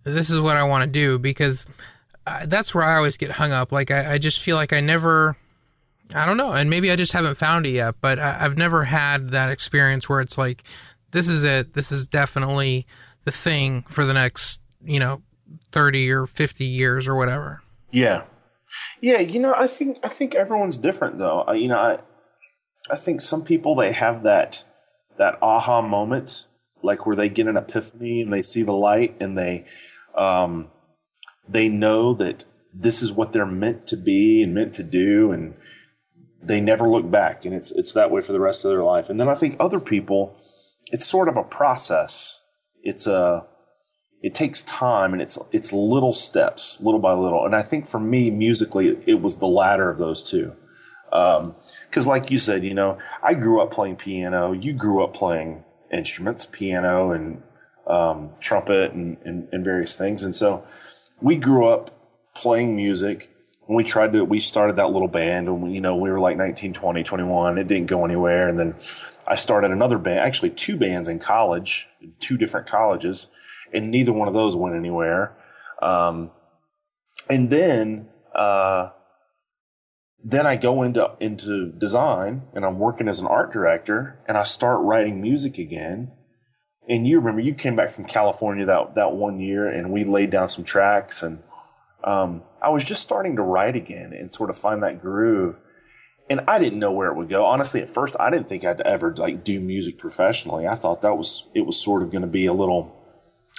[0.03, 1.19] this is what I want to do?
[1.19, 1.65] Because
[2.26, 3.71] uh, that's where I always get hung up.
[3.71, 5.38] Like I, I just feel like I never.
[6.13, 7.95] I don't know, and maybe I just haven't found it yet.
[8.01, 10.63] But I, I've never had that experience where it's like,
[11.11, 11.74] this is it.
[11.74, 12.86] This is definitely
[13.24, 15.21] the thing for the next, you know,
[15.71, 17.63] thirty or fifty years or whatever.
[17.91, 18.24] Yeah,
[19.01, 19.19] yeah.
[19.19, 21.41] You know, I think I think everyone's different though.
[21.41, 21.99] I, you know, I
[22.91, 24.65] I think some people they have that
[25.17, 26.45] that aha moment,
[26.82, 29.65] like where they get an epiphany and they see the light and they
[30.15, 30.69] um,
[31.48, 35.56] they know that this is what they're meant to be and meant to do, and
[36.41, 37.46] they never look back.
[37.46, 39.10] And it's it's that way for the rest of their life.
[39.10, 40.36] And then I think other people,
[40.91, 42.41] it's sort of a process.
[42.82, 43.46] It's a
[44.22, 47.46] it takes time and it's it's little steps, little by little.
[47.46, 50.56] And I think for me, musically, it was the latter of those two.
[51.12, 54.52] Because, like you said, you know, I grew up playing piano.
[54.52, 57.44] You grew up playing instruments, piano and
[57.86, 60.24] um, trumpet and, and, and various things.
[60.24, 60.66] And so
[61.22, 61.91] we grew up
[62.36, 63.30] playing music.
[63.68, 66.20] And we tried to, we started that little band and, we, you know, we were
[66.20, 67.57] like 19, 20, 21.
[67.57, 68.49] It didn't go anywhere.
[68.49, 68.76] And then
[69.26, 71.88] I started another band, actually two bands in college,
[72.20, 73.28] two different colleges,
[73.72, 75.34] and neither one of those went anywhere.
[75.82, 76.32] Um,
[77.30, 78.89] and then, uh,
[80.24, 84.43] then I go into into design and I'm working as an art director and I
[84.43, 86.11] start writing music again.
[86.88, 90.29] And you remember you came back from California that that one year and we laid
[90.29, 91.41] down some tracks and
[92.03, 95.59] um, I was just starting to write again and sort of find that groove.
[96.29, 97.45] And I didn't know where it would go.
[97.45, 100.67] Honestly, at first I didn't think I'd ever like do music professionally.
[100.67, 102.95] I thought that was it was sort of going to be a little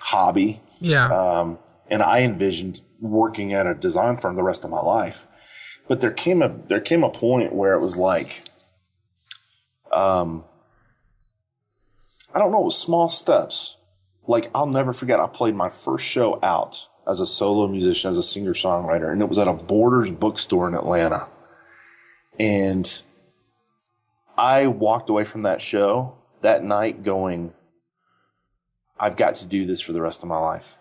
[0.00, 0.60] hobby.
[0.80, 1.08] Yeah.
[1.08, 1.58] Um,
[1.88, 5.26] and I envisioned working at a design firm the rest of my life.
[5.86, 8.48] But there came a there came a point where it was like,
[9.92, 10.44] um,
[12.34, 13.78] I don't know, it small steps.
[14.26, 18.18] Like I'll never forget, I played my first show out as a solo musician, as
[18.18, 21.28] a singer songwriter, and it was at a Borders bookstore in Atlanta.
[22.40, 23.02] And
[24.36, 27.52] I walked away from that show that night going,
[28.98, 30.78] I've got to do this for the rest of my life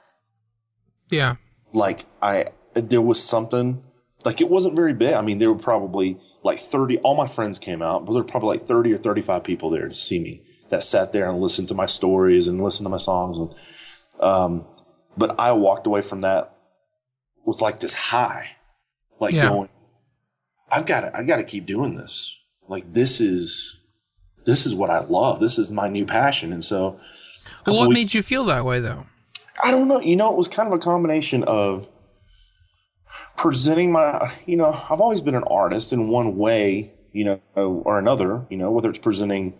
[1.14, 1.36] yeah.
[1.74, 3.84] like I there was something
[4.26, 5.14] like it wasn't very big.
[5.14, 8.28] I mean, there were probably like 30 all my friends came out, but there were
[8.28, 11.68] probably like 30 or 35 people there to see me that sat there and listened
[11.70, 13.50] to my stories and listened to my songs and
[14.20, 14.66] um
[15.18, 16.56] but I walked away from that
[17.46, 18.56] with like this high.
[19.20, 19.50] Like Yeah.
[19.50, 19.70] going
[20.72, 22.36] I've got to I got to keep doing this.
[22.68, 23.78] Like this is
[24.46, 25.40] this is what I love.
[25.40, 26.52] This is my new passion.
[26.52, 27.00] And so
[27.68, 29.06] Well, what weeks- made you feel that way though?
[29.64, 30.00] I don't know.
[30.00, 31.88] You know, it was kind of a combination of
[33.38, 38.00] presenting my, you know, I've always been an artist in one way, you know, or
[38.00, 39.54] another, you know, whether it's presenting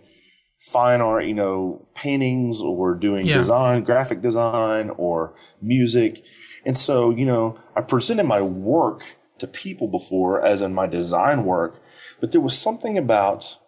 [0.72, 3.36] fine art, you know, paintings or doing Yeah.
[3.36, 6.22] design, graphic design or music.
[6.64, 11.44] And so, you know, I presented my work to people before as in my design
[11.44, 11.80] work,
[12.20, 13.58] but there was something about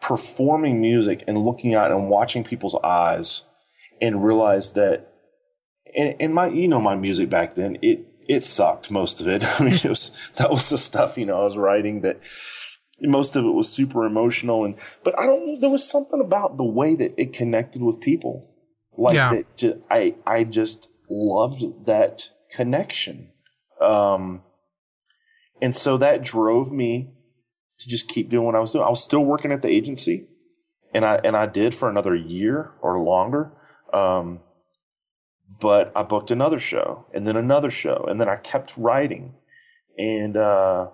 [0.00, 3.44] performing music and looking out and watching people's eyes
[4.00, 5.12] and realize that
[5.96, 9.44] and, and my you know my music back then it it sucked most of it
[9.60, 12.18] i mean it was that was the stuff you know i was writing that
[13.00, 16.64] most of it was super emotional and but i don't there was something about the
[16.64, 18.48] way that it connected with people.
[18.96, 19.30] Like Yeah.
[19.30, 23.32] that ju- i i just loved that connection.
[23.80, 24.42] Um
[25.60, 27.12] and so that drove me
[27.78, 28.84] to just keep doing what i was doing.
[28.84, 30.26] I was still working at the agency
[30.94, 33.52] and i and i did for another year or longer.
[33.92, 34.40] Um
[35.60, 39.34] but I booked another show and then another show and then I kept writing.
[39.98, 40.90] And uh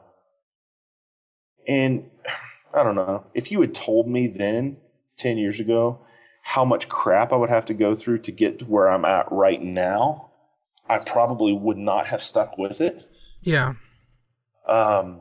[1.69, 2.11] and
[2.75, 3.25] I don't know.
[3.35, 4.79] If you had told me then
[5.17, 6.01] 10 years ago
[6.43, 9.31] how much crap I would have to go through to get to where I'm at
[9.31, 10.31] right now
[10.89, 13.07] I probably would not have stuck with it.
[13.43, 13.75] Yeah.
[14.67, 15.21] um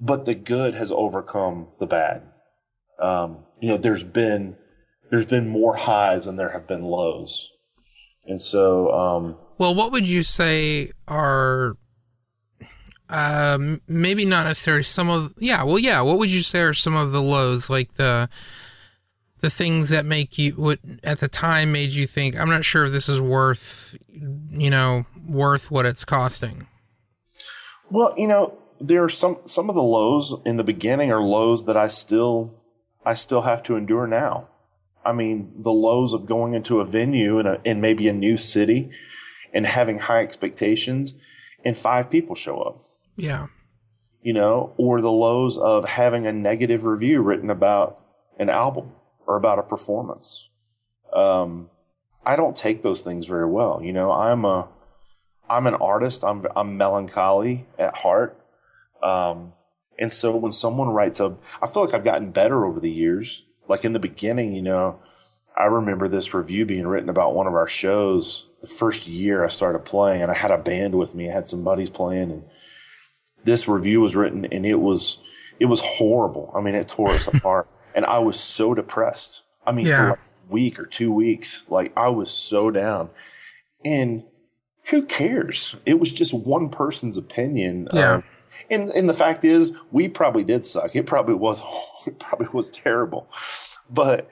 [0.00, 2.22] but the good has overcome the bad.
[2.98, 4.56] Um you know there's been
[5.10, 7.50] there's been more highs than there have been lows.
[8.26, 11.76] And so um Well, what would you say are
[13.12, 16.96] um, maybe not necessarily some of yeah well yeah what would you say are some
[16.96, 18.28] of the lows like the
[19.40, 22.84] the things that make you what at the time made you think i'm not sure
[22.86, 23.96] if this is worth
[24.50, 26.66] you know worth what it's costing
[27.90, 31.66] Well, you know, there are some some of the lows in the beginning are lows
[31.66, 32.54] that I still
[33.04, 34.48] I still have to endure now.
[35.04, 38.36] I mean, the lows of going into a venue in a in maybe a new
[38.36, 38.90] city
[39.52, 41.14] and having high expectations
[41.64, 42.82] and five people show up.
[43.16, 43.46] Yeah
[44.22, 48.00] you know, or the lows of having a negative review written about
[48.38, 48.92] an album
[49.26, 50.48] or about a performance.
[51.12, 51.68] Um,
[52.24, 53.82] I don't take those things very well.
[53.82, 54.68] You know, I'm a,
[55.50, 56.22] I'm an artist.
[56.24, 58.38] I'm, I'm melancholy at heart.
[59.02, 59.52] Um,
[59.98, 63.44] and so when someone writes a, I feel like I've gotten better over the years.
[63.68, 65.00] Like in the beginning, you know,
[65.56, 69.48] I remember this review being written about one of our shows the first year I
[69.48, 71.28] started playing and I had a band with me.
[71.28, 72.44] I had some buddies playing and
[73.44, 75.18] this review was written and it was
[75.60, 76.52] it was horrible.
[76.56, 79.42] I mean, it tore us apart, and I was so depressed.
[79.66, 79.96] I mean, Yeah.
[80.04, 83.10] for like a week or two weeks, like I was so down.
[83.84, 84.24] And
[84.90, 85.76] who cares?
[85.86, 87.88] It was just one person's opinion.
[87.92, 88.14] Yeah.
[88.14, 88.24] Um,
[88.70, 90.94] and and the fact is, we probably did suck.
[90.96, 91.62] It probably was
[92.06, 93.28] it probably was terrible,
[93.90, 94.28] but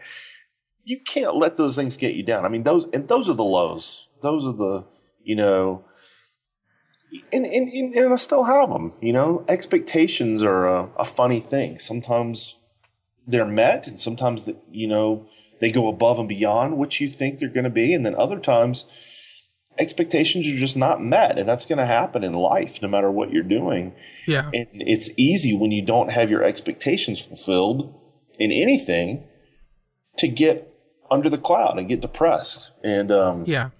[0.84, 2.44] you can't let those things get you down.
[2.44, 4.08] I mean, those and those are the lows.
[4.22, 4.84] Those are the
[5.22, 5.84] you know
[7.32, 8.92] and, and, and, and I still have them.
[9.00, 11.78] You know, expectations are a, a funny thing.
[11.78, 12.56] Sometimes
[13.26, 15.26] they're met, and sometimes the, you know
[15.60, 18.38] they go above and beyond what you think they're going to be, and then other
[18.38, 18.86] times
[19.78, 23.30] expectations are just not met, and that's going to happen in life, no matter what
[23.30, 23.94] you're doing.
[24.26, 27.94] yeah And it's easy when you don't have your expectations fulfilled
[28.38, 29.24] in anything
[30.18, 30.72] to get
[31.10, 32.72] under the cloud and get depressed.
[32.84, 33.70] And um, yeah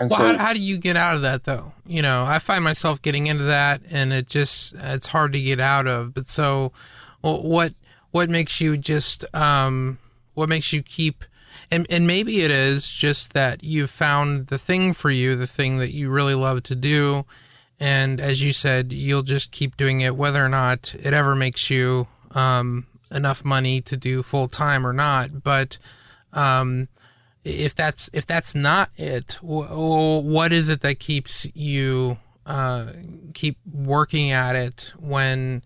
[0.00, 1.72] and Well, so how, how do you get out of that though?
[1.86, 5.60] You know, I find myself getting into that, and it just it's hard to get
[5.60, 6.14] out of.
[6.14, 6.72] But so,
[7.20, 7.72] what
[8.10, 9.98] what makes you just um
[10.34, 11.24] what makes you keep
[11.70, 15.78] and and maybe it is just that you've found the thing for you, the thing
[15.78, 17.24] that you really love to do,
[17.78, 21.70] and as you said, you'll just keep doing it whether or not it ever makes
[21.70, 25.42] you um enough money to do full time or not.
[25.42, 25.78] But
[26.32, 26.88] um
[27.44, 32.86] if that's if that's not it wh- wh- what is it that keeps you uh,
[33.34, 35.62] keep working at it when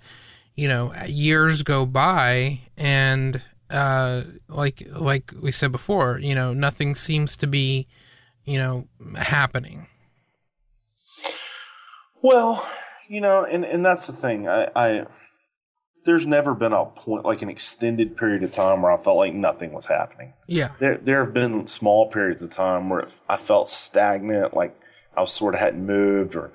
[0.55, 6.95] you know years go by and uh, like like we said before you know nothing
[6.95, 7.87] seems to be
[8.45, 9.87] you know happening
[12.25, 12.67] Well,
[13.07, 14.49] you know, and, and that's the thing.
[14.49, 15.05] I, I
[16.05, 19.35] there's never been a point like an extended period of time where I felt like
[19.35, 20.35] nothing was happening.
[20.47, 24.79] yeah There there have been small periods of time where I felt stagnant, like
[25.17, 26.53] I was sort of hadn't moved, or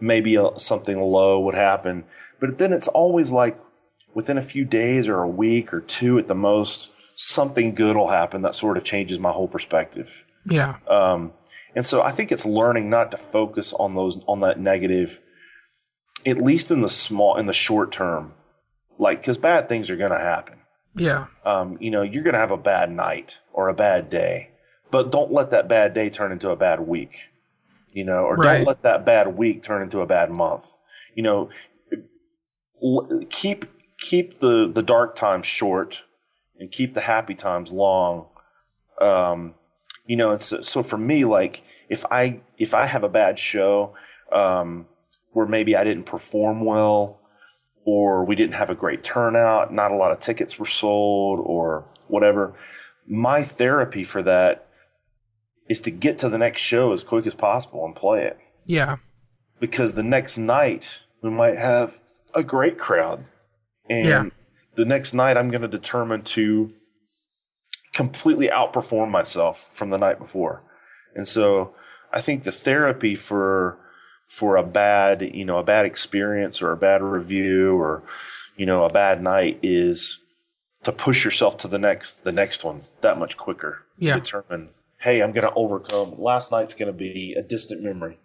[0.00, 2.04] maybe a, something low would happen.
[2.40, 3.58] But then it's always like
[4.14, 8.08] within a few days or a week or two at the most, something good will
[8.08, 10.24] happen that sort of changes my whole perspective.
[10.44, 11.32] yeah Um,
[11.74, 15.20] and so I think it's learning not to focus on those on that negative,
[16.24, 18.32] at least in the small in the short term,
[18.98, 20.58] like because bad things are going to happen.
[20.94, 24.50] yeah Um, you know, you're going to have a bad night or a bad day,
[24.90, 27.28] but don't let that bad day turn into a bad week.
[27.92, 28.56] You know, or Right.
[28.58, 30.78] don't let that bad week turn into a bad month.
[31.14, 31.50] You know,
[33.30, 33.66] keep
[33.98, 36.04] keep the the dark times short
[36.58, 38.26] and keep the happy times long.
[39.00, 39.54] Um,
[40.06, 43.38] you know, and so, so for me, like if I if I have a bad
[43.38, 43.94] show,
[44.32, 44.86] um,
[45.32, 47.20] where maybe I didn't perform well,
[47.86, 51.86] or we didn't have a great turnout, not a lot of tickets were sold, or
[52.08, 52.54] whatever,
[53.06, 54.66] my therapy for that
[55.68, 58.96] is to get to the next show as quick as possible and play it yeah
[59.60, 62.02] because the next night we might have
[62.34, 63.24] a great crowd.
[63.88, 64.24] And Yeah.
[64.74, 66.72] the next night I'm going to determine to
[67.92, 70.62] completely outperform myself from the night before.
[71.14, 71.74] And so
[72.12, 73.78] I think the therapy for
[74.28, 78.02] for a bad, you know, a bad experience or a bad review or
[78.56, 80.18] you know, a bad night is
[80.84, 83.82] to push yourself to the next the next one that much quicker.
[83.98, 84.14] Yeah.
[84.14, 86.14] Determine, hey, I'm going to overcome.
[86.18, 88.18] Last night's going to be a distant memory.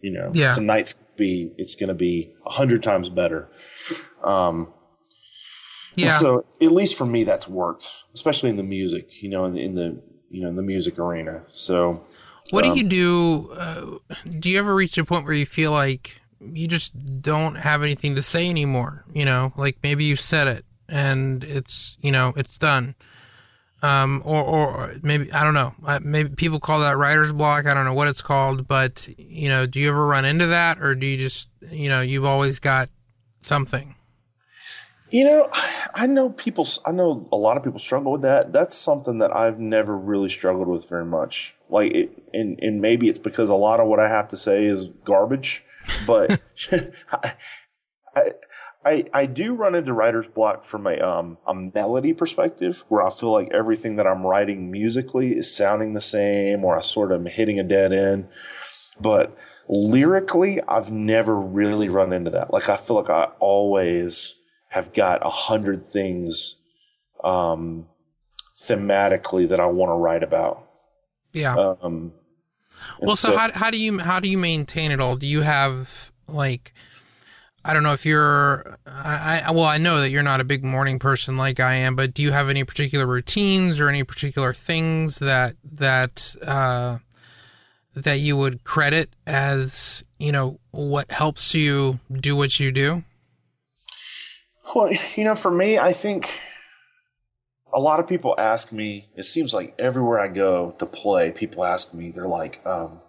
[0.00, 0.52] You know, Yeah.
[0.52, 3.48] tonight's gonna be it's going to be a hundred times better.
[4.22, 4.72] Um,
[5.94, 9.22] yeah So at least for me, that's worked, especially in the music.
[9.22, 11.44] You know, in the, in the you know in the music arena.
[11.48, 12.04] So
[12.52, 13.50] What Um, do you do?
[13.58, 13.98] Uh,
[14.40, 18.16] do you ever reach a point where you feel like you just don't have anything
[18.16, 19.04] to say anymore?
[19.14, 22.94] You know, like maybe you said it and it's you know it's done.
[23.82, 25.74] um, or or maybe I don't know.
[25.86, 27.66] Uh, maybe people call that writer's block.
[27.66, 30.80] I don't know what it's called, but you know, do you ever run into that,
[30.80, 32.90] or do you just you know you've always got
[33.40, 33.96] something?
[35.10, 35.48] You know,
[35.94, 36.66] I know people.
[36.86, 38.52] I know a lot of people struggle with that.
[38.52, 41.54] That's something that I've never really struggled with very much.
[41.72, 44.64] Like, it, and and maybe it's because a lot of what I have to say
[44.66, 45.64] is garbage.
[46.06, 46.78] But I,
[48.14, 48.32] I,
[48.84, 53.10] I I do run into writer's block from a um a melody perspective, where I
[53.10, 57.20] feel like everything that I'm writing musically is sounding the same, or I sort of
[57.20, 58.28] am hitting a dead end.
[59.00, 59.36] But
[59.68, 62.52] lyrically, I've never really run into that.
[62.52, 64.34] Like, I feel like I always
[64.68, 66.56] have got a hundred things
[67.24, 67.86] um,
[68.54, 70.68] thematically that I want to write about.
[71.32, 71.74] Yeah.
[71.82, 72.12] Um,
[73.00, 75.16] well, so, how how do you how do you maintain it all?
[75.16, 76.72] Do you have like
[77.64, 80.64] I don't know if you're I, I well I know that you're not a big
[80.64, 84.52] morning person like I am, but do you have any particular routines or any particular
[84.52, 86.98] things that that uh,
[87.94, 93.04] that you would credit as you know what helps you do what you do?
[94.74, 96.30] Well, you know, for me, I think
[97.72, 99.08] a lot of people ask me.
[99.16, 102.10] It seems like everywhere I go to play, people ask me.
[102.10, 103.00] They're like, um,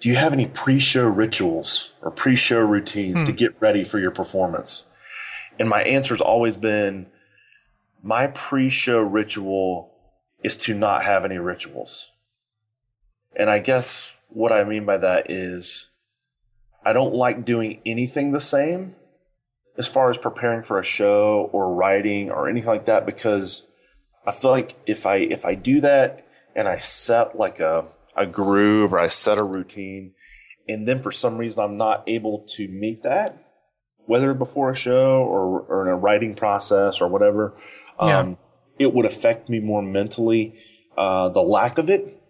[0.00, 3.26] "Do you have any pre-show rituals or pre-show routines Hmm.
[3.26, 4.84] to get ready for your performance?"
[5.58, 7.06] And my answer has always been,
[8.02, 9.94] "My pre-show ritual
[10.44, 12.12] is to not have any rituals."
[13.34, 15.90] And I guess what I mean by that is,
[16.84, 18.94] I don't like doing anything the same
[19.78, 23.66] as far as preparing for a show or writing or anything like that because
[24.26, 26.26] I feel like if I if I do that
[26.56, 30.12] and I set like a a groove or I set a routine
[30.68, 33.44] and then for some reason I'm not able to meet that
[34.06, 37.54] whether before a show or or in a writing process or whatever
[38.00, 38.18] Yeah.
[38.18, 38.38] um,
[38.78, 40.58] it would affect me more mentally
[40.96, 42.20] uh, the lack of it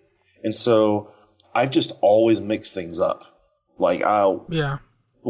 [0.44, 1.12] and so
[1.54, 3.24] I've just always mixed things up
[3.78, 4.78] like I'll Yeah.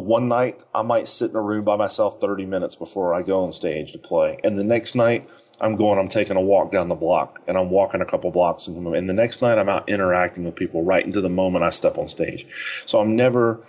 [0.04, 3.42] One night I might sit in a room by myself 30 minutes before I go
[3.44, 4.38] on stage to play.
[4.44, 5.28] And the next night
[5.60, 8.68] I'm going, I'm taking a walk down the block and I'm walking a couple blocks.
[8.68, 11.70] And, and the next night I'm out interacting with people right into the moment I
[11.70, 12.46] step on stage.
[12.86, 13.66] So I'm never,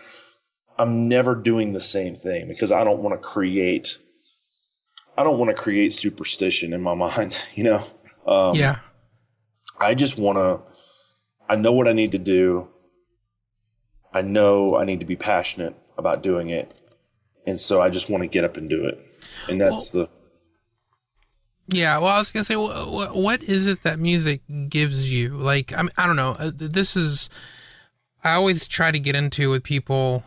[0.78, 3.98] I'm never doing the same thing because I don't want to create,
[5.18, 7.84] I don't want to create superstition in my mind, you know?
[8.28, 8.80] Um, yeah.
[9.80, 10.62] I just want to,
[11.48, 12.70] I know what I need to do.
[14.14, 16.74] I know I need to be passionate about doing it.
[17.46, 19.00] And so I just want to get up and do it.
[19.50, 20.10] And that's the,
[21.68, 25.30] Yeah, well, I was gonna say, what, what is it that music gives you?
[25.30, 26.36] Like, I mean, I don't know.
[26.40, 27.30] Uh, This is,
[28.24, 30.24] I always try to get into with people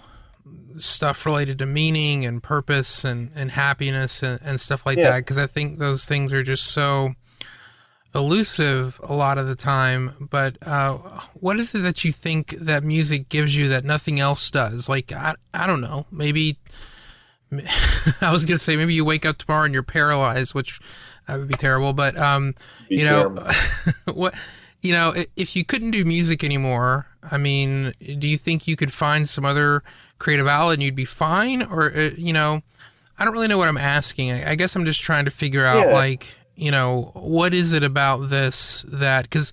[0.78, 5.10] stuff related to meaning and purpose and, and happiness and, and stuff like Yeah.
[5.12, 7.14] that because I think those things are just so
[8.14, 10.28] elusive a lot of the time.
[10.30, 10.92] But uh,
[11.34, 14.88] what is it that you think that music gives you that nothing else does?
[14.88, 16.06] Like, I, I don't know.
[16.10, 16.58] Maybe
[18.20, 20.80] I was gonna say maybe you wake up tomorrow and you're paralyzed, which
[21.26, 21.92] that would be terrible.
[21.92, 22.54] But um,
[22.88, 23.44] Be you know,
[24.14, 24.34] what
[24.80, 28.92] you know, if you couldn't do music anymore, I mean, do you think you could
[28.92, 29.82] find some other
[30.18, 31.62] creative outlet and you'd be fine?
[31.62, 32.62] Or uh, you know,
[33.18, 34.32] I don't really know what I'm asking.
[34.32, 35.94] I, I guess I'm just trying to figure out Yeah.
[35.94, 39.52] like you know what is it about this that because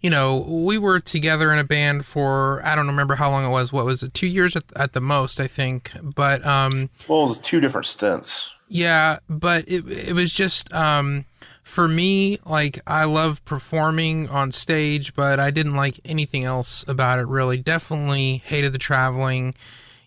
[0.00, 3.50] you know we were together in a band for I don't remember how long it
[3.50, 3.72] was.
[3.72, 4.14] What was it?
[4.14, 5.92] Two years at, at the most, I think.
[6.02, 8.50] But um, well, it was two different stints.
[8.68, 11.24] yeah, but it it was just um
[11.62, 17.18] for me like I love performing on stage, but I didn't like anything else about
[17.20, 17.58] it really.
[17.58, 19.54] Definitely hated the traveling,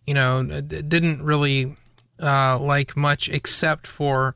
[0.06, 1.78] you know, didn't really
[2.22, 4.36] uh like much except for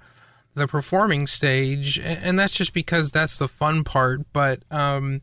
[0.58, 5.22] the performing stage and that's just because that's the fun part, but um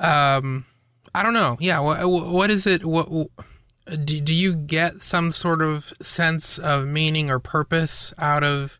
[0.00, 0.66] um
[1.14, 1.56] I don't know.
[1.60, 3.08] Yeah, what what is it what
[3.86, 8.78] do, do you get some sort of sense of meaning or purpose out of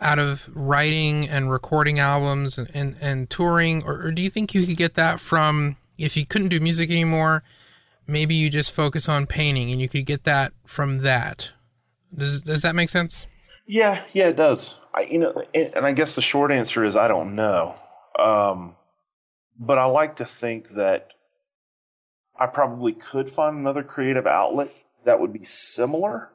[0.00, 4.54] out of writing and recording albums and, and, and touring or, or do you think
[4.54, 7.42] you could get that from if you couldn't do music anymore
[8.06, 11.52] maybe you just focus on painting and you could get that from that
[12.14, 13.26] does, does that make sense
[13.66, 14.78] Yeah, yeah, it does.
[14.94, 17.76] I, you know, and, I guess the short answer is I don't know.
[18.18, 18.76] Um,
[19.58, 21.12] but I like to think that
[22.38, 24.70] I probably could find another creative outlet
[25.04, 26.30] that would be similar.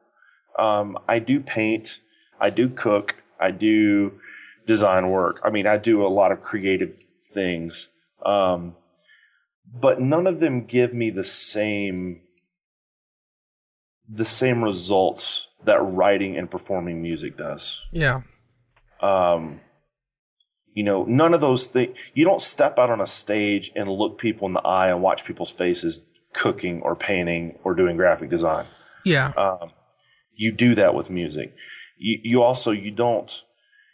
[0.58, 2.02] Um, I do paint,
[2.40, 4.20] I do cook, I do
[4.66, 5.40] design work.
[5.44, 6.98] I mean, I do a lot of creative
[7.34, 7.88] things.
[8.26, 8.76] Um,
[9.74, 12.22] but none of them give me the same
[14.12, 17.86] the same results that writing and performing music does.
[17.92, 18.22] yeah
[19.02, 19.62] Um,
[20.74, 21.98] you know, none of those things.
[22.14, 25.26] You don't step out on a stage and look people in the eye and watch
[25.26, 26.02] people's faces
[26.34, 28.66] cooking or painting or doing graphic design.
[29.04, 29.32] Yeah.
[29.36, 29.72] Um,
[30.36, 31.54] you do that with music.
[31.98, 33.44] You, you also you don't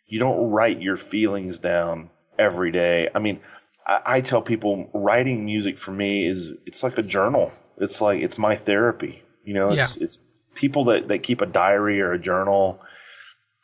[0.08, 3.10] you don't write your feelings down every day.
[3.16, 3.40] I mean,
[3.88, 7.52] I, I tell people writing music for me is it's like a journal.
[7.78, 9.24] It's like it's my therapy.
[9.44, 10.20] You know, it's it's
[10.54, 12.80] people that, that keep a diary or a journal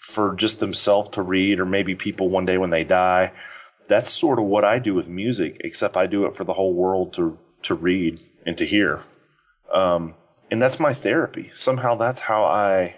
[0.02, 3.32] for just themselves to read, or maybe people one day when they die.
[3.88, 6.74] That's sort of what I do with music, except I do it for the whole
[6.74, 9.04] world to to read and to hear.
[9.72, 10.16] Um,
[10.50, 11.52] and that's my therapy.
[11.54, 12.96] Somehow that's how I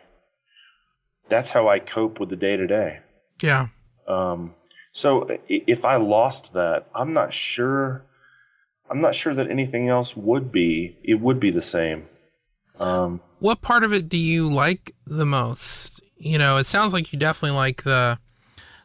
[1.30, 3.00] that's how I cope with the day to day.
[3.42, 3.68] Yeah.
[4.08, 4.56] Um,
[4.94, 8.06] so if I lost that, I'm not sure.
[8.90, 10.98] I'm not sure that anything else would be.
[11.04, 12.08] It would be the same.
[12.80, 16.02] Um, What part of it do you like the most?
[16.26, 18.18] You know, it sounds like you definitely like the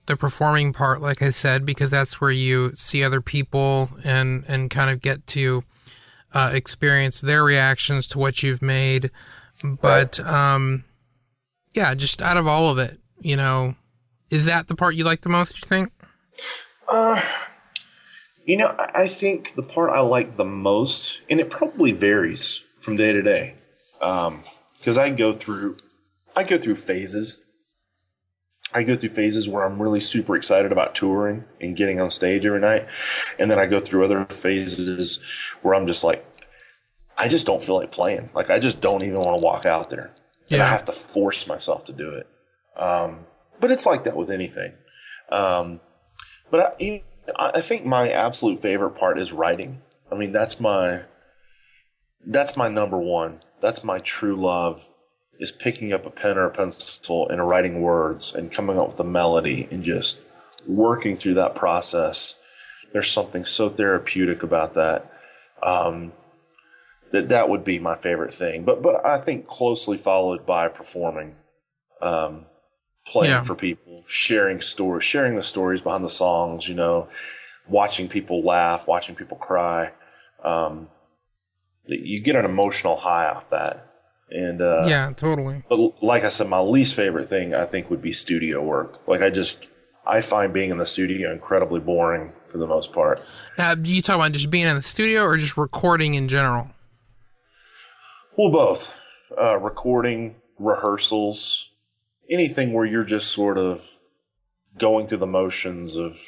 [0.06, 4.70] the performing part, like I said, because that's where you see other people and and
[4.70, 5.62] kind of get to
[6.34, 9.10] uh, experience their reactions to what you've made.
[9.62, 10.84] But um,
[11.74, 13.76] yeah, just out of all of it, you know,
[14.30, 15.62] is that the part you like the most?
[15.62, 15.92] You think?
[16.88, 17.22] Uh,
[18.46, 22.96] you know, I think the part I like the most, and it probably varies from
[22.96, 23.54] day to day,
[24.00, 25.74] because I go through,
[26.38, 27.40] I go through phases.
[28.72, 32.46] I go through phases where I'm really super excited about touring and getting on stage
[32.46, 32.86] every night,
[33.40, 35.20] and then I go through other phases
[35.62, 36.24] where I'm just like,
[37.16, 38.30] I just don't feel like playing.
[38.34, 40.14] Like I just don't even want to walk out there,
[40.52, 42.28] and I have to force myself to do it.
[42.80, 43.26] Um,
[43.58, 44.74] but it's like that with anything.
[45.32, 45.80] Um,
[46.52, 47.00] but I, you
[47.36, 49.82] I I think my absolute favorite part is writing.
[50.12, 51.02] I mean, that's my
[52.24, 53.40] that's my number one.
[53.60, 54.88] That's my true love
[55.38, 59.00] is picking up a pen or a pencil and writing words and coming up with
[59.00, 60.20] a melody and just
[60.66, 62.36] working through that process.
[62.92, 65.12] There's something so therapeutic about that.
[65.62, 66.12] Um,
[67.12, 68.64] that that would be my favorite thing.
[68.64, 71.36] But but I think closely followed by performing,
[72.02, 72.46] um,
[73.06, 73.42] playing Yeah.
[73.42, 76.68] for people, sharing stories, sharing the stories behind the songs.
[76.68, 77.08] You know,
[77.66, 79.92] watching people laugh, watching people cry.
[80.44, 80.88] Um,
[81.86, 83.87] you get an emotional high off that.
[84.30, 85.64] And uh, yeah, totally.
[85.68, 89.00] but like I said, my least favorite thing I think would be studio work.
[89.06, 89.66] Like I just
[90.06, 93.22] I find being in the studio incredibly boring for the most part.
[93.56, 96.70] Now, you talk about just being in the studio or just recording in general?
[98.36, 98.98] Well, both
[99.40, 101.68] uh, recording, rehearsals,
[102.30, 103.86] anything where you're just sort of
[104.78, 106.18] going through the motions of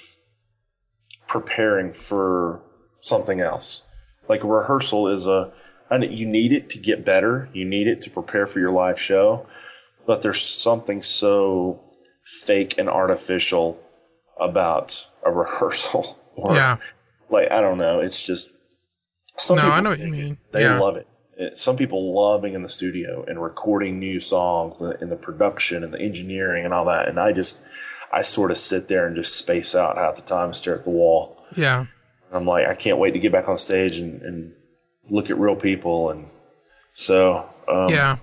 [1.29, 2.63] preparing for
[3.01, 3.83] something else.
[4.29, 5.53] Like a rehearsal is a,
[5.99, 7.49] you need it to get better.
[7.53, 9.47] You need it to prepare for your live show,
[10.07, 11.81] but there's something so
[12.45, 13.81] fake and artificial
[14.39, 16.17] about a rehearsal.
[16.37, 16.77] Or Yeah.
[17.29, 17.99] like I don't know.
[18.01, 18.51] It's just
[19.37, 20.23] some No, I know what you dig it.
[20.23, 20.39] mean.
[20.53, 20.79] They Yeah.
[20.79, 21.07] love it.
[21.37, 25.83] It- Some people love being in the studio and recording new songs and the production
[25.85, 27.09] and the engineering and all that.
[27.09, 27.61] And I just,
[28.13, 30.85] I sort of sit there and just space out half the time and stare at
[30.85, 31.43] the wall.
[31.57, 31.87] Yeah.
[32.33, 34.53] I'm like, I can't wait to get back on stage and, and
[35.11, 36.11] look at real people.
[36.11, 36.27] And
[36.95, 38.17] so, um, Yeah.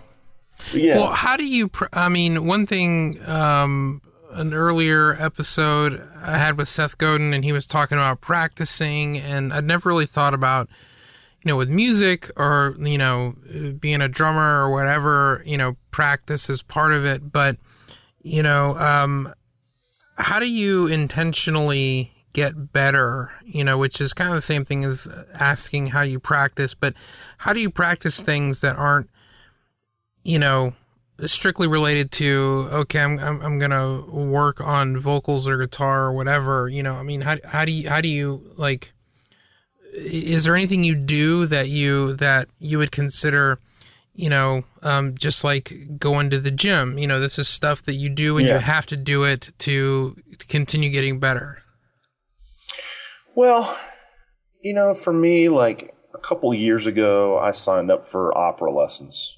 [0.73, 0.97] yeah.
[0.97, 1.67] Well, how do you?
[1.67, 7.43] Pr- I mean, one thing, um, an earlier episode I had with Seth Godin, and
[7.43, 10.67] he was talking about practicing, and I'd never really thought about,
[11.43, 13.35] you know, with music or you know,
[13.79, 17.31] being a drummer or whatever, you know, practice is part of it.
[17.31, 17.57] But
[18.21, 19.33] you know, um,
[20.17, 23.31] how do you intentionally get better?
[23.43, 25.07] You know, which is kind of the same thing as
[25.39, 26.93] asking how you practice, but
[27.39, 29.09] how do you practice things that aren't
[30.23, 30.73] you know,
[31.25, 36.67] strictly related to okay, I'm I'm, I'm gonna work on vocals or guitar or whatever.
[36.67, 38.91] You know, I mean, how how do you how do you like?
[39.93, 43.57] Is there anything you do that you that you would consider,
[44.13, 46.97] you know, um, just like going to the gym?
[46.99, 48.55] You know, this is stuff that you do and Yeah.
[48.55, 51.63] you have to do it to, to continue getting better.
[53.37, 53.77] Well,
[54.63, 59.37] you know, for me, like a couple years ago, I signed up for opera lessons.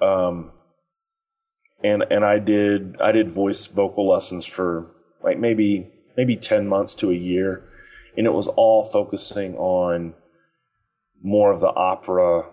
[0.00, 0.50] Um,
[1.84, 4.90] and and I did I did voice vocal lessons for
[5.22, 7.62] like maybe maybe ten months to a year,
[8.16, 10.14] and it was all focusing on
[11.22, 12.50] more of the opera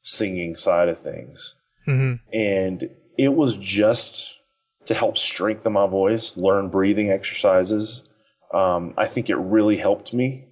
[0.00, 2.88] singing side of things hmm and
[3.18, 4.40] it was just
[4.86, 8.02] to help strengthen my voice, learn breathing exercises.
[8.52, 10.46] Um, I think it really helped me.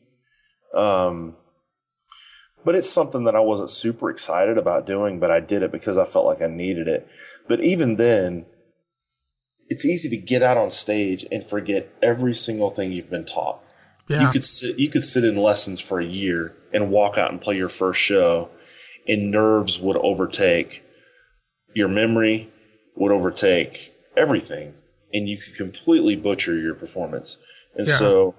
[0.76, 1.36] Um,
[2.64, 5.98] but it's something that I wasn't super excited about doing, but I did it because
[5.98, 7.06] I felt like I needed it.
[7.46, 8.46] But even then,
[9.68, 13.60] it's easy to get out on stage and forget every single thing you've been taught.
[14.08, 14.22] Yeah.
[14.22, 17.40] You could sit you could sit in lessons for a year and walk out and
[17.40, 18.50] play your first show
[19.08, 20.82] and nerves would overtake
[21.74, 22.48] your memory
[22.96, 24.74] would overtake everything
[25.12, 27.38] and you could completely butcher your performance.
[27.76, 27.94] And Yeah.
[27.94, 28.34] so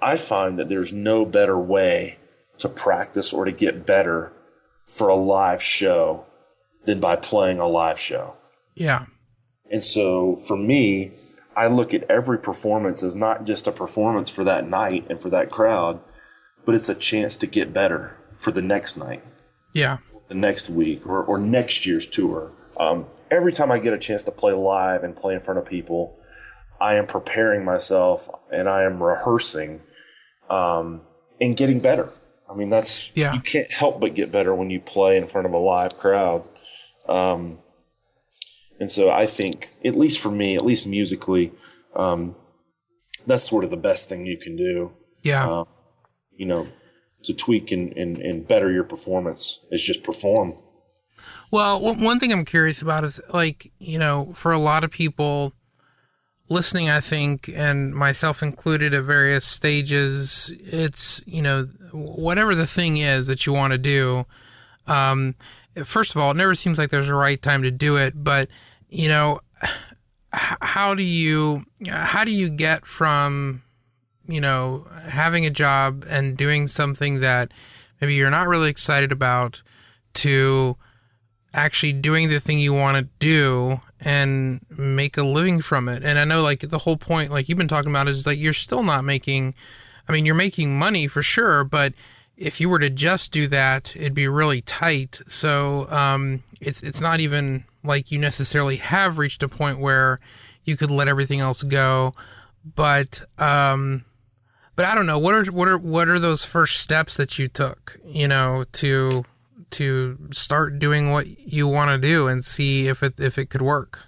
[0.00, 2.18] I find that there's no better way
[2.58, 4.32] to practice or to get better
[4.86, 6.26] for a live show
[6.84, 8.34] than by playing a live show.
[8.74, 9.06] yeah.
[9.70, 11.12] And so for me,
[11.56, 15.30] I look at every performance as not just a performance for that night and for
[15.30, 16.00] that crowd,
[16.66, 19.22] but it's a chance to get better for the next night,
[19.72, 19.98] Yeah.
[20.28, 22.52] the next week, or, or next year's tour.
[22.78, 25.64] Um, every time I get a chance to play live and play in front of
[25.64, 26.18] people,
[26.84, 29.80] I am preparing myself and I am rehearsing
[30.50, 31.00] um,
[31.40, 32.10] and getting better.
[32.50, 33.32] I mean, that's Yeah.
[33.32, 36.46] you can't help but get better when you play in front of a live crowd.
[37.08, 37.58] Um,
[38.78, 41.52] and so I think, at least for me, at least musically,
[41.96, 42.36] um,
[43.26, 44.92] that's sort of the best thing you can do.
[45.22, 45.48] Yeah.
[45.48, 45.64] Uh,
[46.36, 46.66] you know,
[47.22, 50.52] to tweak and, and, and better your performance is just perform.
[51.50, 54.90] Well, one one thing I'm curious about is like, you know, for a lot of
[54.90, 55.54] people
[56.48, 62.98] listening, I think, and myself included at various stages, it's, you know, whatever the thing
[62.98, 64.26] is that you want to do.
[64.86, 65.34] Um,
[65.84, 68.48] first of all, it never seems like there's a right time to do it, but,
[68.88, 69.40] you know,
[70.32, 73.62] how do you, how do you get from,
[74.26, 77.52] you know, having a job and doing something that
[78.00, 79.62] maybe you're not really excited about
[80.14, 80.76] to
[81.54, 86.04] actually doing the thing you want to do and make a living from it.
[86.04, 88.52] And I know like the whole point like you've been talking about is like you're
[88.52, 89.54] still not making
[90.08, 91.94] I mean you're making money for sure, but
[92.36, 95.20] if you were to just do that, it'd be really tight.
[95.26, 100.18] So um it's it's not even like you necessarily have reached a point where
[100.64, 102.14] you could let everything else go.
[102.76, 104.04] But um
[104.76, 107.48] but I don't know what are what are what are those first steps that you
[107.48, 109.24] took, you know, to
[109.74, 113.62] to start doing what you want to do and see if it if it could
[113.62, 114.00] work.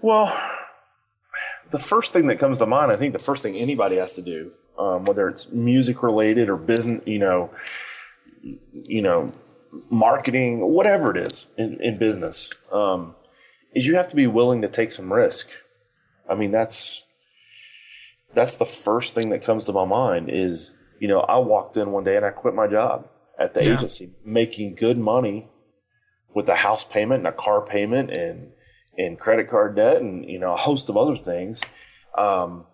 [0.00, 0.26] Well,
[1.70, 4.22] the first thing that comes to mind, I think the first thing anybody has to
[4.22, 7.50] do, um, whether it's music related or business, you know,
[8.40, 9.32] you know,
[9.90, 13.14] marketing, whatever it is in, in business, um,
[13.74, 15.50] is you have to be willing to take some risk.
[16.28, 17.04] I mean, that's
[18.34, 20.30] that's the first thing that comes to my mind.
[20.30, 23.08] Is you know, I walked in one day and I quit my job
[23.38, 23.74] at the Yeah.
[23.74, 25.48] agency, making good money
[26.34, 28.52] with a house payment and a car payment and
[28.96, 31.62] and credit card debt and you know a host of other things.
[32.16, 32.66] Um,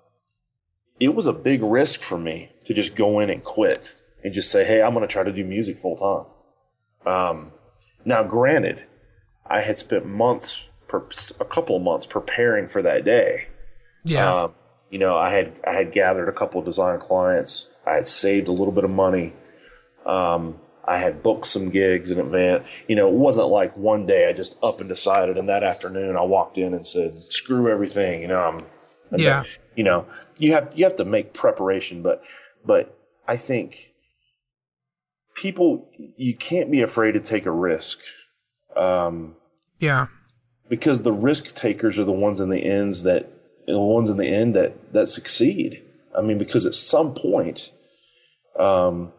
[0.98, 4.50] it was a big risk for me to just go in and quit and just
[4.50, 7.52] say, "Hey, I'm going to try to do music full time." Um,
[8.06, 8.84] now, granted,
[9.46, 11.06] I had spent months, per,
[11.40, 13.48] a couple of months, preparing for that day.
[14.04, 14.44] Yeah.
[14.44, 14.54] Um,
[14.90, 17.68] you know, I had I had gathered a couple of design clients.
[17.86, 19.34] I had saved a little bit of money.
[20.06, 22.66] Um, I had booked some gigs in advance.
[22.88, 26.16] You know, it wasn't like one day I just up and decided, and that afternoon
[26.16, 28.66] I walked in and said, "Screw everything." You know, I'm.
[29.16, 29.38] Yeah.
[29.38, 30.06] not- you know,
[30.38, 32.22] you have you have to make preparation, but
[32.64, 33.92] but I think
[35.34, 37.98] people you can't be afraid to take a risk.
[38.76, 39.36] Um,
[39.78, 40.06] yeah.
[40.68, 43.30] because the risk takers are the ones in the ends that
[43.66, 45.82] the ones in the end that that succeed.
[46.16, 47.70] I mean, because at some point,
[48.58, 49.12] um,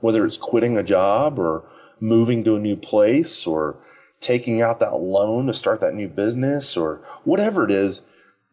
[0.00, 1.64] whether it's quitting a job or
[2.00, 3.78] moving to a new place or
[4.20, 8.02] taking out that loan to start that new business or whatever it is,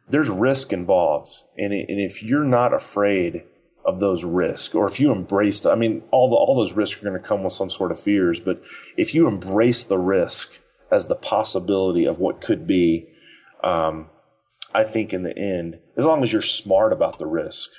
[0.10, 1.30] there's risk involved.
[1.58, 3.44] And, and if you're not afraid
[3.86, 7.02] of those risks, or if you embrace the, I mean, all the, all those risks
[7.02, 8.62] are going to come with some sort of fears, but
[8.98, 10.62] if you embrace the risk
[10.92, 13.08] as the possibility of what could be,
[13.64, 14.10] um,
[14.74, 17.70] I think in the end, as long as you're smart about the risk,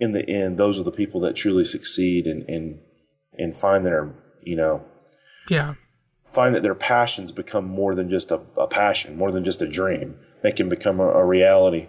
[0.00, 2.80] in the end, those are the people that truly succeed and, and,
[3.38, 4.12] and find their,
[4.42, 4.84] you know,
[5.48, 5.74] Yeah.
[6.24, 9.68] find that their passions become more than just a, a passion, more than just a
[9.68, 10.16] dream.
[10.42, 11.88] They can become a, a reality.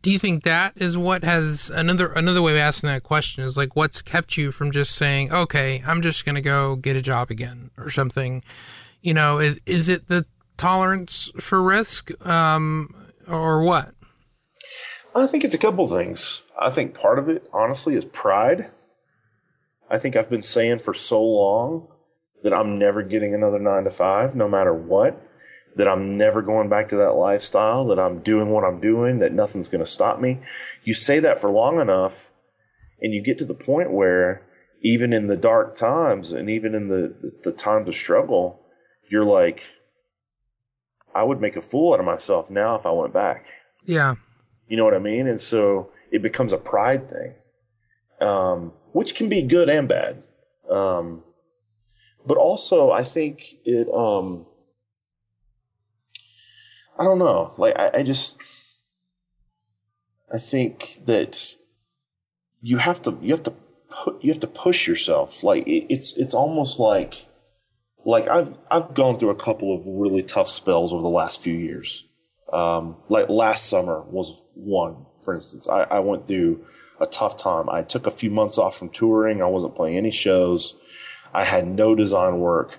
[0.00, 3.56] Do you think that is what has another another way of asking that question is
[3.58, 7.02] like what's kept you from just saying, "Okay, I'm just going to go get a
[7.02, 8.42] job again" or something?
[9.02, 10.24] You know, is is it the
[10.56, 12.88] tolerance for risk um
[13.28, 13.90] or what?
[15.14, 16.42] I think it's a couple things.
[16.58, 18.70] I think part of it, honestly, is pride.
[19.90, 21.88] I think I've been saying for so long
[22.42, 25.20] that I'm never getting another nine to five, no matter what,
[25.76, 29.32] that I'm never going back to that lifestyle, that I'm doing what I'm doing, that
[29.32, 30.40] nothing's going to stop me.
[30.84, 32.30] You say that for long enough,
[33.00, 34.42] and you get to the point where
[34.82, 38.60] even in the dark times and even in the, the, the times of struggle,
[39.10, 39.72] you're like,
[41.14, 43.46] I would make a fool out of myself now if I went back.
[43.84, 44.14] Yeah.
[44.68, 45.26] You know what I mean?
[45.26, 47.34] And so it becomes a pride thing,
[48.20, 50.22] um, which can be good and bad.
[50.70, 51.22] Um,
[52.26, 54.46] but also, I think it, um,
[56.98, 57.54] I don't know.
[57.56, 58.38] Like, I, I just,
[60.32, 61.56] I think that
[62.60, 63.54] you have to, you have to
[63.88, 65.42] put, you have to push yourself.
[65.42, 67.24] Like, it, it's, it's almost like,
[68.04, 71.54] like I've, I've gone through a couple of really tough spells over the last few
[71.54, 72.04] years.
[72.52, 75.68] Um, like last summer was one, for instance.
[75.68, 76.64] I, I went through
[77.00, 77.68] a tough time.
[77.68, 79.42] I took a few months off from touring.
[79.42, 80.76] I wasn't playing any shows.
[81.32, 82.78] I had no design work.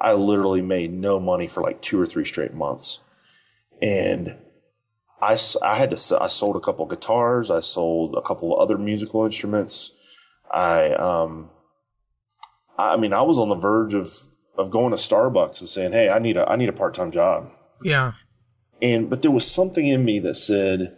[0.00, 3.00] I literally made no money for like two or three straight months.
[3.82, 4.36] And
[5.20, 7.50] I, I had to, I sold a couple of guitars.
[7.50, 9.92] I sold a couple of other musical instruments.
[10.50, 11.50] I, um,
[12.78, 14.12] I mean, I was on the verge of,
[14.56, 17.50] of going to Starbucks and saying, Hey, I need a, I need a part-time job.
[17.82, 18.12] Yeah.
[18.80, 20.96] And, but there was something in me that said,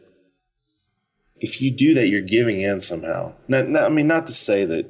[1.43, 3.33] if you do that, you're giving in somehow.
[3.49, 4.87] Now, now, I mean, not to say that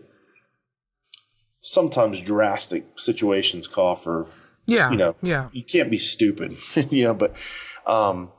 [1.60, 4.26] sometimes drastic situations call for,
[4.66, 4.90] Yeah.
[4.90, 5.48] you know, Yeah.
[5.52, 6.56] you can't be stupid,
[6.90, 7.34] you know, but,
[7.86, 8.30] um,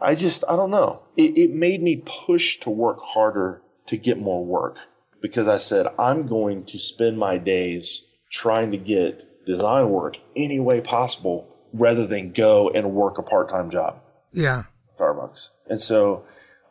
[0.00, 1.02] I just, I don't know.
[1.16, 4.76] It, it made me push to work harder to get more work
[5.22, 10.60] because I said, I'm going to spend my days trying to get design work any
[10.60, 13.98] way possible rather than go and work a part-time job.
[14.32, 14.64] Yeah.
[15.00, 15.50] Starbucks.
[15.70, 16.24] And so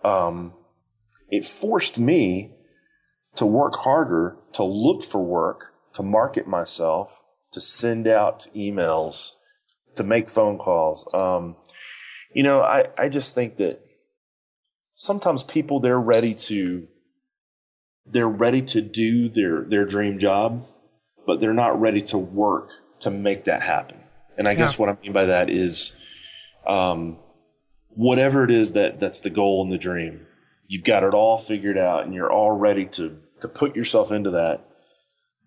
[0.05, 0.53] um,
[1.29, 2.51] it forced me
[3.35, 9.31] to work harder, to look for work, to market myself, to send out emails,
[9.95, 11.07] to make phone calls.
[11.13, 11.55] Um,
[12.33, 13.81] you know, I, I just think that
[14.93, 16.87] sometimes people they're ready to
[18.05, 20.65] they're ready to do their their dream job,
[21.25, 22.69] but they're not ready to work
[22.99, 23.97] to make that happen.
[24.37, 24.59] And I Yeah.
[24.59, 25.95] guess what I mean by that is
[26.67, 27.17] um,
[27.95, 30.25] whatever it is that that's the goal and the dream
[30.67, 34.29] you've got it all figured out and you're all ready to to put yourself into
[34.31, 34.65] that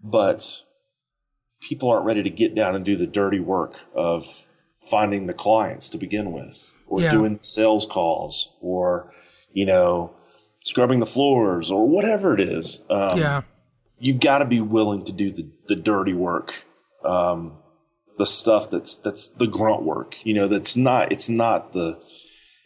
[0.03, 0.63] but
[1.61, 4.47] people aren't ready to get down and do the dirty work of
[4.91, 7.11] finding the clients to begin with or Yeah.
[7.11, 9.13] doing sales calls or
[9.53, 10.15] you know
[10.61, 13.43] scrubbing the floors or whatever it is um, Yeah.
[13.99, 16.65] you've got to be willing to do the, the dirty work
[17.05, 17.59] um,
[18.19, 21.99] the stuff that's that's the grunt work you know that's not it's not the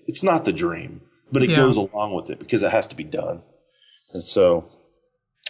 [0.07, 1.01] it's not the dream
[1.31, 1.57] but it Yeah.
[1.57, 3.43] goes along with it because it has to be done
[4.13, 4.69] and so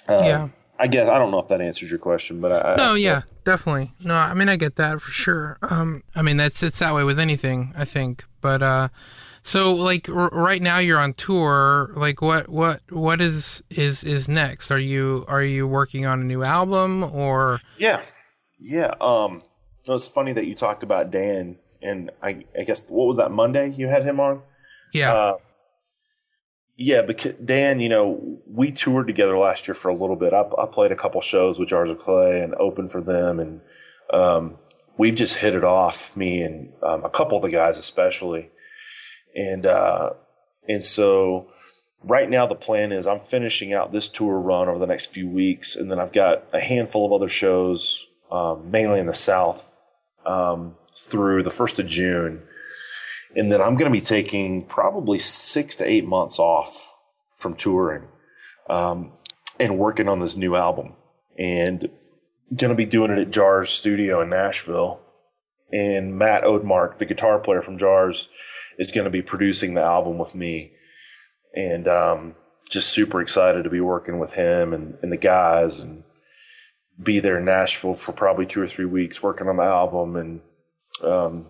[0.09, 0.49] um, Yeah.
[0.79, 3.23] i guess i don't know if that answers your question but i No, I, yeah,
[3.45, 3.93] definitely.
[4.05, 5.59] No, I mean I get that for sure.
[5.71, 8.25] Um, I mean that's it's that way with anything, I think.
[8.41, 8.89] But uh,
[9.43, 11.93] so like r- right now you're on tour.
[11.97, 14.71] Like what what what is is is next?
[14.73, 17.61] Are you are you working on a new album or?
[17.79, 18.01] yeah
[18.59, 19.43] yeah um
[19.89, 23.71] it's funny that you talked about dan and i i guess what was that monday
[23.71, 24.43] you had him on
[24.93, 25.37] Yeah, Uh,
[26.77, 30.33] yeah, because Dan, you know, we toured together last year for a little bit.
[30.33, 33.61] I, I played a couple shows with Jars of Clay and opened for them, and
[34.13, 34.59] um,
[34.97, 36.17] we've just hit it off.
[36.17, 38.51] Me and um, a couple of the guys, especially,
[39.35, 40.11] and uh,
[40.69, 41.49] and so
[42.03, 45.29] right now the plan is I'm finishing out this tour run over the next few
[45.29, 49.79] weeks, and then I've got a handful of other shows, um, mainly in the South,
[50.25, 50.75] um,
[51.13, 52.43] through the first of June
[53.35, 56.93] and then I'm going to be taking probably six to eight months off
[57.37, 58.05] from touring
[58.69, 59.13] um,
[59.59, 60.95] and working on this new album
[61.39, 61.89] and
[62.55, 65.01] going to be doing it at Jars Studio in Nashville.
[65.73, 68.29] And Matt Odmark, the guitar player from Jars,
[68.79, 70.73] is going to be producing the album with me.
[71.57, 72.35] And um,
[72.69, 76.05] just super excited to be working with him and, and the guys and
[77.03, 80.43] be there in Nashville for probably two or three weeks working on the album and
[81.03, 81.47] um,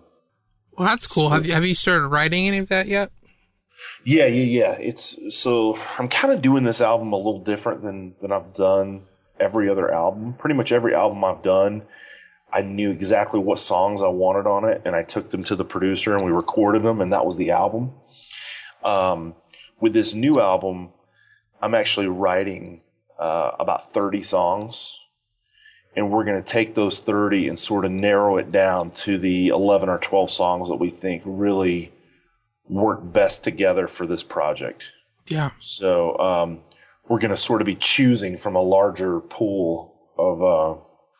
[0.77, 1.29] well that's cool.
[1.29, 3.11] Have you have you started writing any of that yet?
[4.05, 4.77] Yeah, yeah, yeah.
[4.79, 9.03] It's so I'm kind of doing this album a little different than than I've done
[9.39, 10.33] every other album.
[10.33, 11.83] Pretty much every album I've done,
[12.53, 15.65] I knew exactly what songs I wanted on it, and I took them to the
[15.65, 17.93] producer and we recorded them, and that was the album.
[18.83, 19.33] Um,
[19.79, 20.89] with this new album,
[21.61, 22.81] I'm actually writing
[23.19, 24.99] uh, about 30 songs,
[25.95, 29.49] and we're going to take those 30 and sort of narrow it down to the
[29.49, 31.91] 11 or 12 songs that we think really
[32.67, 34.91] work best together for this project.
[35.27, 36.59] Yeah, So um,
[37.07, 40.79] we're going to sort of be choosing from a larger pool of uh,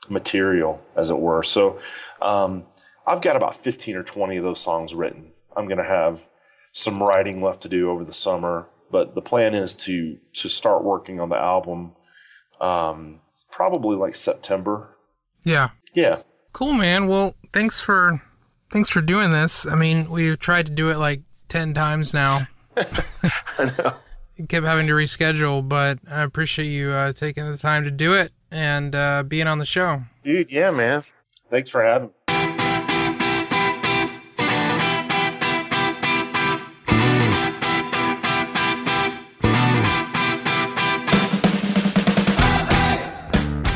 [0.10, 1.44] material, as it were.
[1.44, 1.80] So
[2.22, 2.66] um,
[3.06, 5.32] I've got about 15 or 20 of those songs written.
[5.56, 6.28] I'm going to have
[6.72, 10.84] some writing left to do over the summer, but the plan is to to start
[10.84, 11.94] working on the album
[12.60, 13.20] um,
[13.54, 14.90] probably like September.
[15.44, 15.70] yeah.
[15.94, 16.24] Yeah.
[16.54, 17.08] Cool, man.
[17.08, 18.22] Well, thanks for
[18.72, 19.68] thanks for doing this.
[19.68, 22.48] I mean, we've tried to do it like 10 times now.
[22.78, 23.94] I know.
[24.50, 28.32] kept having to reschedule, but I appreciate you uh, taking the time to do it
[28.52, 30.02] and uh, being on the show.
[30.24, 31.04] Dude, yeah, man.
[31.52, 32.14] Thanks for having me.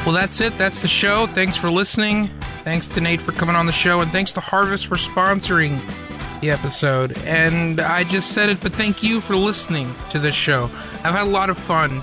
[0.08, 0.58] Well, that's it.
[0.58, 1.28] That's the show.
[1.28, 2.28] Thanks for listening.
[2.64, 5.82] Thanks to Nate for coming on the show, and thanks to Harvest for sponsoring
[6.40, 7.18] the episode.
[7.26, 10.70] And I just said it, but thank you for listening to this show.
[11.04, 12.02] I've had a lot of fun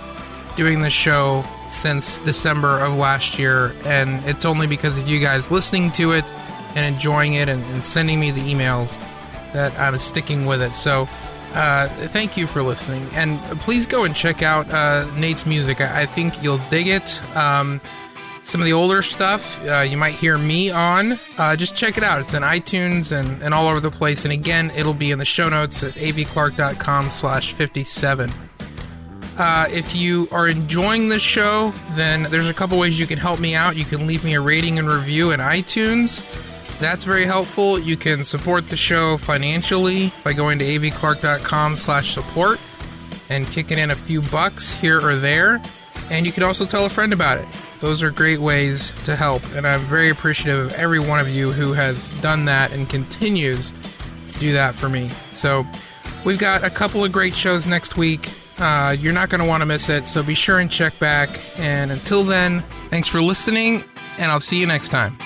[0.54, 5.50] doing this show since December of last year, and it's only because of you guys
[5.50, 6.30] listening to it
[6.76, 8.98] and enjoying it and, and sending me the emails
[9.54, 10.76] that I'm sticking with it.
[10.76, 11.08] So,
[11.54, 15.80] uh, thank you for listening, and please go and check out uh, Nate's music.
[15.80, 17.22] I, I think you'll dig it.
[17.36, 17.80] Um,
[18.44, 21.18] some of the older stuff uh, you might hear me on.
[21.38, 22.20] Uh, just check it out.
[22.20, 24.24] It's in iTunes and, and all over the place.
[24.24, 28.30] And again, it'll be in the show notes at avclark.com slash 57.
[29.36, 33.40] Uh, if you are enjoying this show, then there's a couple ways you can help
[33.40, 33.76] me out.
[33.76, 36.22] You can leave me a rating and review in iTunes.
[36.80, 37.78] That's very helpful.
[37.78, 42.60] You can support the show financially by going to avclark.com slash support
[43.30, 45.62] and kicking in a few bucks here or there.
[46.10, 47.46] And you can also tell a friend about it.
[47.80, 51.52] Those are great ways to help, and I'm very appreciative of every one of you
[51.52, 53.72] who has done that and continues
[54.32, 55.10] to do that for me.
[55.32, 55.64] So,
[56.24, 58.30] we've got a couple of great shows next week.
[58.58, 61.40] Uh, you're not going to want to miss it, so be sure and check back.
[61.58, 63.84] And until then, thanks for listening,
[64.18, 65.18] and I'll see you next time.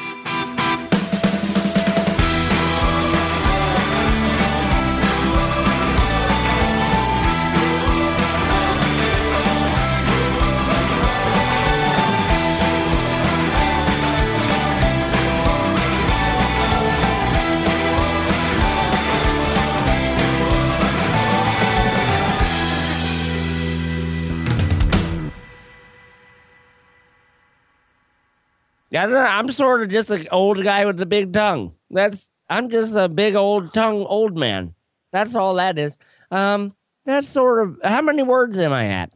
[28.99, 31.73] I don't know, I'm sort of just an old guy with a big tongue.
[31.91, 34.75] That's I'm just a big old tongue old man.
[35.13, 35.99] That's all that is.
[36.31, 39.13] Um, that's sort of how many words am I at?